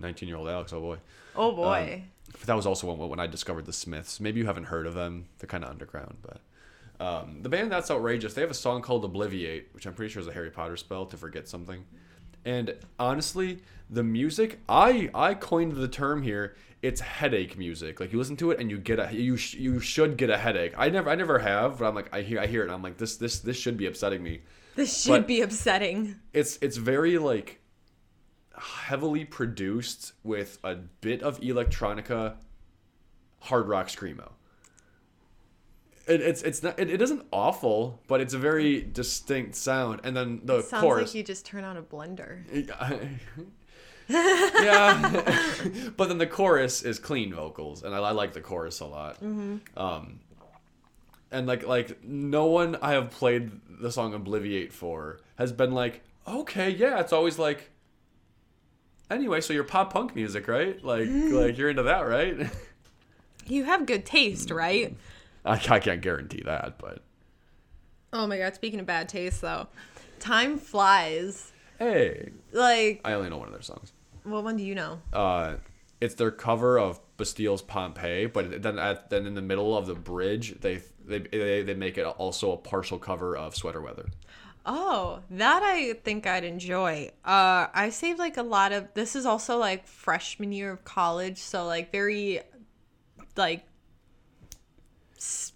[0.00, 0.98] 19 year old Alex, oh boy.
[1.34, 2.02] Oh boy,
[2.46, 4.20] That was also when, when I discovered the Smiths.
[4.20, 5.26] Maybe you haven't heard of them.
[5.38, 6.40] They're kind of underground, but
[7.04, 8.34] um, the band That's Outrageous.
[8.34, 11.06] They have a song called Obliviate, which I'm pretty sure is a Harry Potter spell
[11.06, 11.84] to forget something.
[12.44, 16.56] And honestly, the music I I coined the term here.
[16.82, 18.00] It's headache music.
[18.00, 20.36] Like you listen to it and you get a you sh- you should get a
[20.36, 20.74] headache.
[20.76, 22.82] I never I never have, but I'm like I hear I hear it and I'm
[22.82, 24.40] like this this this should be upsetting me.
[24.74, 26.16] this should but- be upsetting.
[26.32, 27.60] It's it's very like
[28.58, 32.34] heavily produced with a bit of electronica,
[33.40, 34.30] hard rock screamo.
[36.06, 40.00] It, it's it's not it, it isn't awful, but it's a very distinct sound.
[40.02, 41.08] And then the Sounds chorus.
[41.10, 42.42] like you just turn on a blender.
[44.08, 45.22] yeah,
[45.96, 49.22] but then the chorus is clean vocals, and I, I like the chorus a lot.
[49.22, 50.20] Um,
[51.30, 56.02] and like like no one I have played the song "Obliviate" for has been like,
[56.26, 57.70] okay, yeah, it's always like.
[59.12, 60.82] Anyway, so you're pop punk music, right?
[60.84, 62.50] Like like you're into that, right?
[63.46, 64.96] You have good taste, right?
[65.44, 67.02] I, I can't guarantee that, but
[68.12, 68.54] Oh my god.
[68.54, 69.66] Speaking of bad taste, though,
[70.20, 71.50] Timeflies.
[71.78, 73.92] hey, Like, I only know one of their songs.
[74.24, 75.00] what one do you know?
[75.12, 75.54] uh,
[76.00, 79.94] it's their cover of Bastille's Pompeii, but then at then in the middle of the
[79.94, 84.06] bridge, they they they, they make it also a partial cover of Sweater Weather.
[84.64, 87.10] Oh, that I think I'd enjoy.
[87.24, 88.88] Uh, I saved like a lot of.
[88.94, 92.40] This is also like freshman year of college, so like very,
[93.36, 93.64] like,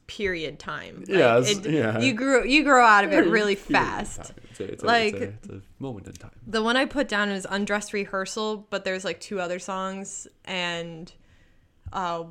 [0.06, 1.00] period time.
[1.00, 1.98] Like, Yes, yeah.
[2.00, 4.32] You grew you grow out of it really fast.
[4.50, 6.30] It's a, it's a, Like- it's a, it's a moment in time.
[6.46, 11.12] The one I put down is undress rehearsal, but there's like two other songs and,
[11.92, 12.24] uh,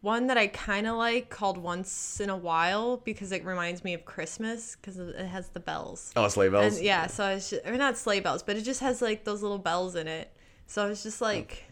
[0.00, 3.94] one that I kind of like called Once in a While because it reminds me
[3.94, 6.12] of Christmas because it has the bells.
[6.14, 6.76] Oh, sleigh bells.
[6.76, 9.24] And yeah, so I was just, or not sleigh bells, but it just has like
[9.24, 10.32] those little bells in it.
[10.66, 11.64] So I was just like,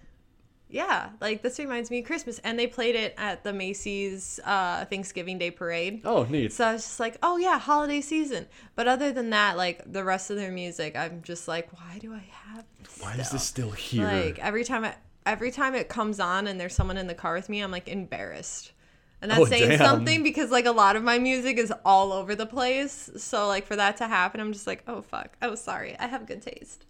[0.68, 2.40] yeah, like this reminds me of Christmas.
[2.40, 6.00] And they played it at the Macy's uh, Thanksgiving Day Parade.
[6.04, 6.52] Oh, neat.
[6.52, 8.46] So I was just like, oh yeah, holiday season.
[8.74, 12.12] But other than that, like the rest of their music, I'm just like, why do
[12.12, 12.98] I have this?
[13.00, 14.04] Why is this still here?
[14.04, 14.96] Like every time I,
[15.26, 17.88] every time it comes on and there's someone in the car with me, I'm like
[17.88, 18.72] embarrassed.
[19.20, 19.78] And that's Oh, saying damn.
[19.78, 23.10] something because like a lot of my music is all over the place.
[23.16, 25.36] So like for that to happen, I'm just like, oh fuck.
[25.42, 25.96] Oh sorry.
[25.98, 26.84] I have good taste.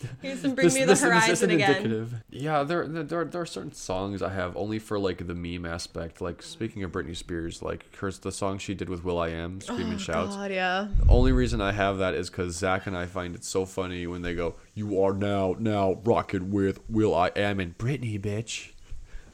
[0.20, 1.70] Bring This- me the this- this horizon isn't again.
[1.76, 2.14] indicative.
[2.30, 6.20] Yeah, there, there there are certain songs I have only for like the meme aspect.
[6.20, 9.94] Like speaking of Britney Spears, like hers the song she did with will.i.am, "Scream and
[9.94, 10.88] oh, Shouts." Oh, God, yeah.
[11.04, 14.06] The only reason I have that is because Zach and I find it so funny
[14.06, 18.70] when they go, "You are now now rocking with will.i.am and Britney, bitch."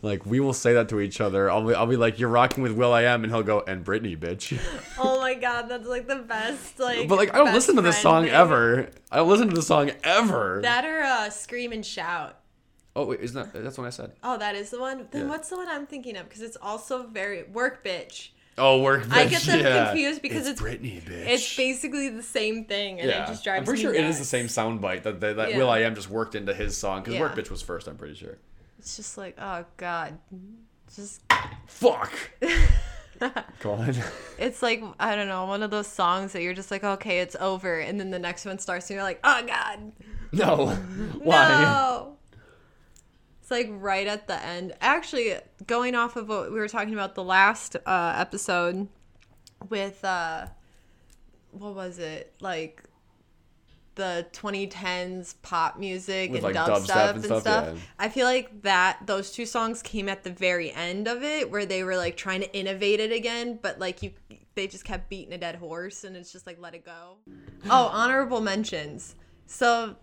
[0.02, 1.50] Like we will say that to each other.
[1.50, 4.58] I'll be, I'll be like, "You're rocking with will.i.am," and he'll go, "And Britney, bitch."
[4.98, 6.78] Oh god, that's like the best.
[6.78, 8.32] Like, but like, I don't listen to this song thing.
[8.32, 8.90] ever.
[9.10, 10.60] I don't listen to this song ever.
[10.62, 12.38] That or uh, scream and shout.
[12.94, 14.12] oh wait, isn't that that's what I said?
[14.22, 15.06] Oh, that is the one.
[15.10, 15.28] Then Yeah.
[15.28, 16.28] what's the one I'm thinking of?
[16.28, 18.30] Because it's also very work bitch.
[18.58, 19.04] Oh, work.
[19.04, 19.12] Bitch.
[19.12, 19.86] I get them yeah.
[19.88, 21.26] confused because it's- Britney, bitch.
[21.28, 24.04] It's basically the same thing, and yeah, it just drives I'm pretty me sure it
[24.06, 25.58] is the same soundbite that that, that Yeah.
[25.58, 27.86] will.i.am just worked into his song because Work Bitch was first.
[27.86, 28.38] I'm pretty sure.
[28.78, 30.18] It's just like, oh god,
[30.94, 31.20] just
[31.66, 32.12] Fuck.
[33.60, 33.94] Go on.
[34.38, 37.36] it's like I don't know, one of those songs that you're just like, okay, it's
[37.40, 39.92] over, and then the next one starts, and you're like, oh god,
[40.32, 40.66] No.
[41.18, 41.62] Why?
[41.62, 42.16] no.
[43.40, 44.72] It's like right at the end.
[44.80, 45.34] Actually,
[45.66, 48.88] going off of what we were talking about the last uh, episode
[49.68, 50.46] with uh,
[51.52, 52.82] what was it like?
[53.96, 57.68] The 2010s pop music With, and like, dubstep, dubstep and and stuff, stuff.
[57.74, 57.80] yeah.
[57.98, 61.66] I feel like that those two songs came at the very end of it, where
[61.66, 64.12] they were like trying to innovate it again, but like you,
[64.54, 67.16] they just kept beating a dead horse, and it's just like let it go.
[67.68, 69.14] Oh, honorable mentions.
[69.46, 69.96] So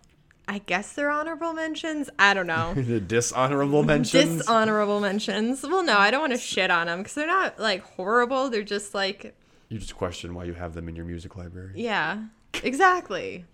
[0.46, 2.10] I guess they're honorable mentions.
[2.18, 2.74] I don't know.
[2.76, 4.38] the dishonorable mentions.
[4.38, 5.62] Dishonorable mentions.
[5.62, 8.50] Well, no, I don't want to shit on them because they're not like horrible.
[8.50, 9.36] They're just like,
[9.68, 11.72] you just question why you have them in your music library.
[11.76, 12.24] yeah,
[12.62, 13.44] exactly.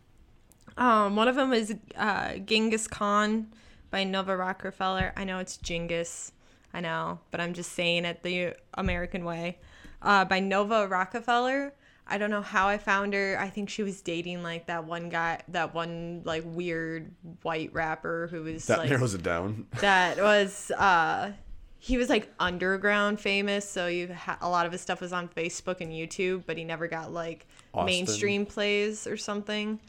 [0.80, 3.46] Um, one of them is uh, Genghis Khan
[3.90, 5.12] by Nova Rockafeller.
[5.16, 6.32] I know it's Genghis.
[6.72, 9.58] I know, but I'm just saying it the American way.
[10.02, 11.72] Uh, by Nova Rockafeller.
[12.12, 13.36] I don't know how I found her.
[13.38, 17.12] I think she was dating like that one guy, that one like weird
[17.42, 19.66] white rapper who was That like narrows it down.
[19.80, 21.32] that was uh
[21.78, 25.28] he was like underground famous so you ha- a lot of his stuff was on
[25.28, 27.86] facebook and youtube but he never got like Austin.
[27.86, 29.80] mainstream plays or something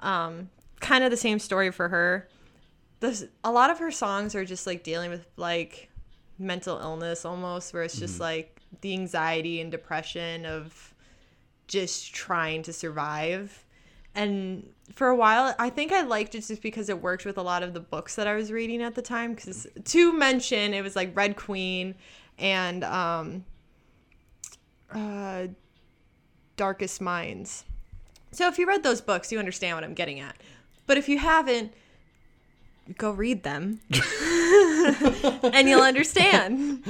[0.00, 2.28] um kind of the same story for her.
[3.00, 5.88] This a lot of her songs are just like dealing with like
[6.38, 8.22] mental illness almost where it's just Mm-hmm.
[8.22, 10.94] like the anxiety and depression of
[11.66, 13.64] just trying to survive.
[14.14, 17.42] And for a while i think i liked it just because it worked with a
[17.42, 20.82] lot of the books that i was reading at the time because to mention it
[20.82, 21.94] was like red queen
[22.36, 23.44] and um
[24.92, 25.46] uh
[26.56, 27.64] darkest minds
[28.32, 30.36] so if you read those books you understand what i'm getting at.
[30.86, 31.72] But if you haven't
[32.98, 33.80] go read them.
[35.52, 36.82] And you'll understand.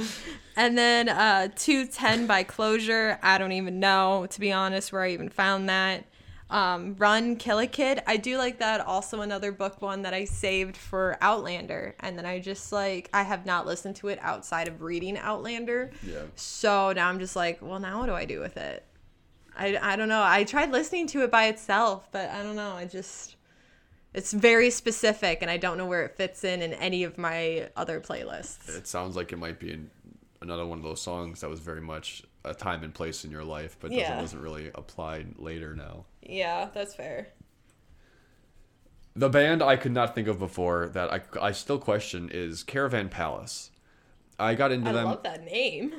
[0.55, 5.09] And then uh 210 by closure i don't even know to be honest where i
[5.11, 6.05] even found that.
[6.49, 8.81] Um run kill a kid i do like that.
[8.81, 11.95] Also another book one that i saved for outlander.
[11.99, 15.91] And then i just like i have not listened to it outside of reading outlander.
[16.05, 16.23] Yeah.
[16.35, 18.85] so now i'm just like well now what do i do with it
[19.57, 22.71] i, I don't know i tried listening to it by itself but i don't know
[22.73, 23.35] i just
[24.13, 27.69] it's very specific and i don't know where it fits in in any of my
[27.75, 29.89] other playlists It sounds like it might be in
[30.41, 33.43] another one of those songs that was very much a time and place in your
[33.43, 33.99] life, but Yeah.
[34.01, 36.05] doesn't, wasn't really applied later now.
[36.23, 37.27] yeah that's fair
[39.15, 43.09] The band I could not think of before that I, I still question is Caravan
[43.09, 43.69] Palace.
[44.39, 45.07] I got into i them.
[45.07, 45.93] I love that name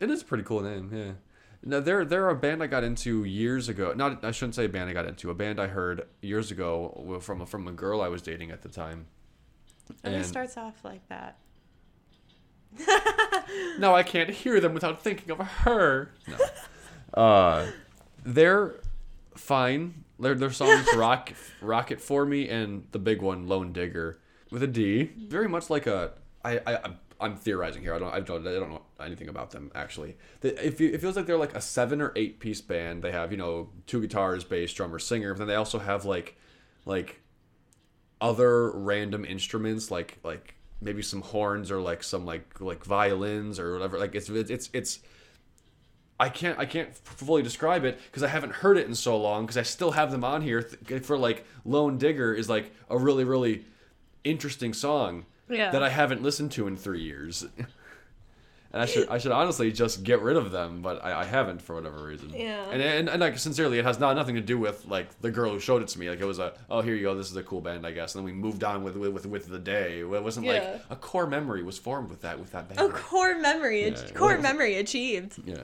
[0.00, 1.12] It is a pretty cool name, yeah.
[1.64, 3.92] No, they're they're a band I got into years ago.
[3.94, 5.30] Not I shouldn't say a band I got into.
[5.30, 8.62] A band I heard years ago from a, from a girl I was dating at
[8.62, 9.06] the time.
[9.88, 11.38] it And it starts off like that
[13.78, 16.10] now I can't hear them without thinking of her.
[16.26, 17.22] No.
[17.22, 17.66] Uh,
[18.24, 18.76] they're
[19.34, 20.04] fine.
[20.18, 24.18] Their their songs rock rocket for me and the big one Lone Digger
[24.50, 25.10] with a D.
[25.16, 26.12] Very much like a
[26.44, 26.90] I I
[27.20, 27.94] I'm- theorizing here.
[27.94, 30.16] I don't I don't I don't know anything about them actually.
[30.42, 33.02] It, feels like they're like a seven or eight piece band.
[33.02, 35.34] They have you know two guitars, bass, drummer, singer.
[35.34, 36.36] But then they also have like
[36.84, 37.20] like
[38.20, 43.72] other random instruments like like maybe some horns or like some like like violins or
[43.72, 45.00] whatever like it's it's it's
[46.18, 49.44] I can't I can't fully describe it because I haven't heard it in so long
[49.44, 50.62] because I still have them on here
[51.02, 53.64] for like Lone Digger is like a really really
[54.24, 55.70] interesting song Yeah.
[55.70, 57.44] that I haven't listened to in three years.
[58.72, 61.62] And I should I should honestly just get rid of them, but I, I haven't
[61.62, 62.30] for whatever reason.
[62.34, 62.62] Yeah.
[62.70, 65.52] And, and and like sincerely, it has not nothing to do with like the girl
[65.52, 66.10] who showed it to me.
[66.10, 68.14] Like it was a oh here you go, this is a cool band, I guess.
[68.14, 70.00] And then we moved on with with with, the day.
[70.00, 70.52] It wasn't Yeah.
[70.52, 72.80] like a core memory was formed with that with that band.
[72.80, 74.10] a core memory, Yeah.
[74.14, 75.38] core memory achieved.
[75.46, 75.56] Yeah.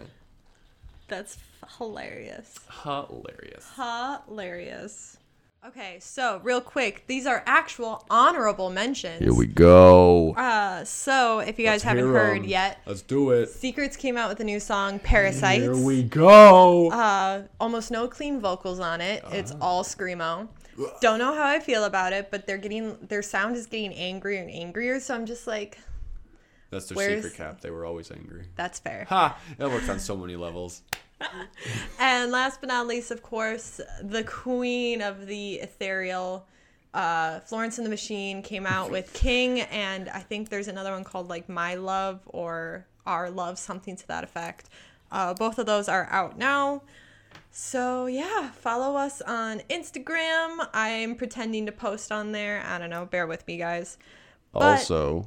[1.08, 1.36] That's
[1.76, 2.60] hilarious.
[2.82, 3.68] Hilarious.
[3.76, 5.18] Hilarious.
[5.64, 9.20] Okay, so real quick, these are actual honorable mentions.
[9.20, 10.32] Here we go.
[10.34, 12.44] Uh, so if you guys Let's haven't hear heard 'em.
[12.44, 13.48] yet, Let's do it.
[13.48, 15.62] Secrets came out with a new song, Parasites.
[15.62, 16.90] Here we go.
[16.90, 19.22] Uh, almost no clean vocals on it.
[19.30, 19.64] It's Uh-huh.
[19.64, 20.48] all screamo.
[21.00, 24.40] Don't know how I feel about it, but they're getting their sound is getting angrier
[24.42, 24.98] and angrier.
[24.98, 25.78] So I'm just like,
[26.70, 27.60] That's their where's- secret cap.
[27.60, 28.46] They were always angry.
[28.56, 29.06] that's fair.
[29.10, 29.38] Ha!
[29.58, 30.82] That works on so many levels.
[31.98, 36.46] And last but not least, of course, the queen of the ethereal,
[36.94, 41.04] uh, Florence and the Machine came out with King, and I think there's another one
[41.04, 44.68] called like My Love or Our Love, something to that effect.
[45.10, 46.82] Uh, both of those are out now.
[47.50, 50.66] So yeah, follow us on Instagram.
[50.72, 52.62] I'm pretending to post on there.
[52.66, 53.04] I don't know.
[53.04, 53.98] Bear with me, guys.
[54.52, 55.26] But- also,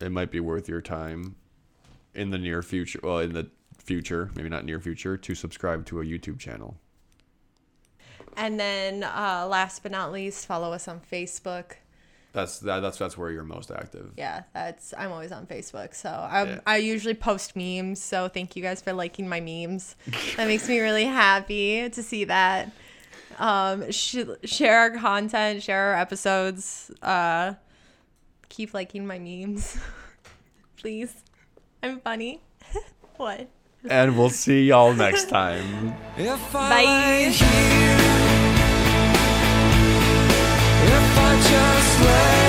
[0.00, 1.36] it might be worth your time
[2.14, 3.00] in the near future.
[3.02, 3.50] Well, in the
[3.88, 6.76] future, maybe not near future, to subscribe to a YouTube channel.
[8.36, 11.72] And then uh, last but not least, follow us on Facebook.
[12.34, 14.12] That's that, that's that's where you're most active.
[14.16, 15.94] Yeah, that's I'm always on Facebook.
[15.94, 16.60] So I Yeah.
[16.66, 18.00] I usually post memes.
[18.00, 19.96] So thank you guys for liking my memes.
[20.36, 22.70] that makes me really happy to see that.
[23.38, 26.90] Um, sh- share our content, share our episodes.
[27.00, 27.54] Uh,
[28.50, 29.78] keep liking my memes,
[30.76, 31.14] please.
[31.82, 32.42] I'm funny.
[33.16, 33.48] what?
[33.88, 35.94] and we'll see y'all next time.
[41.72, 42.47] Bye.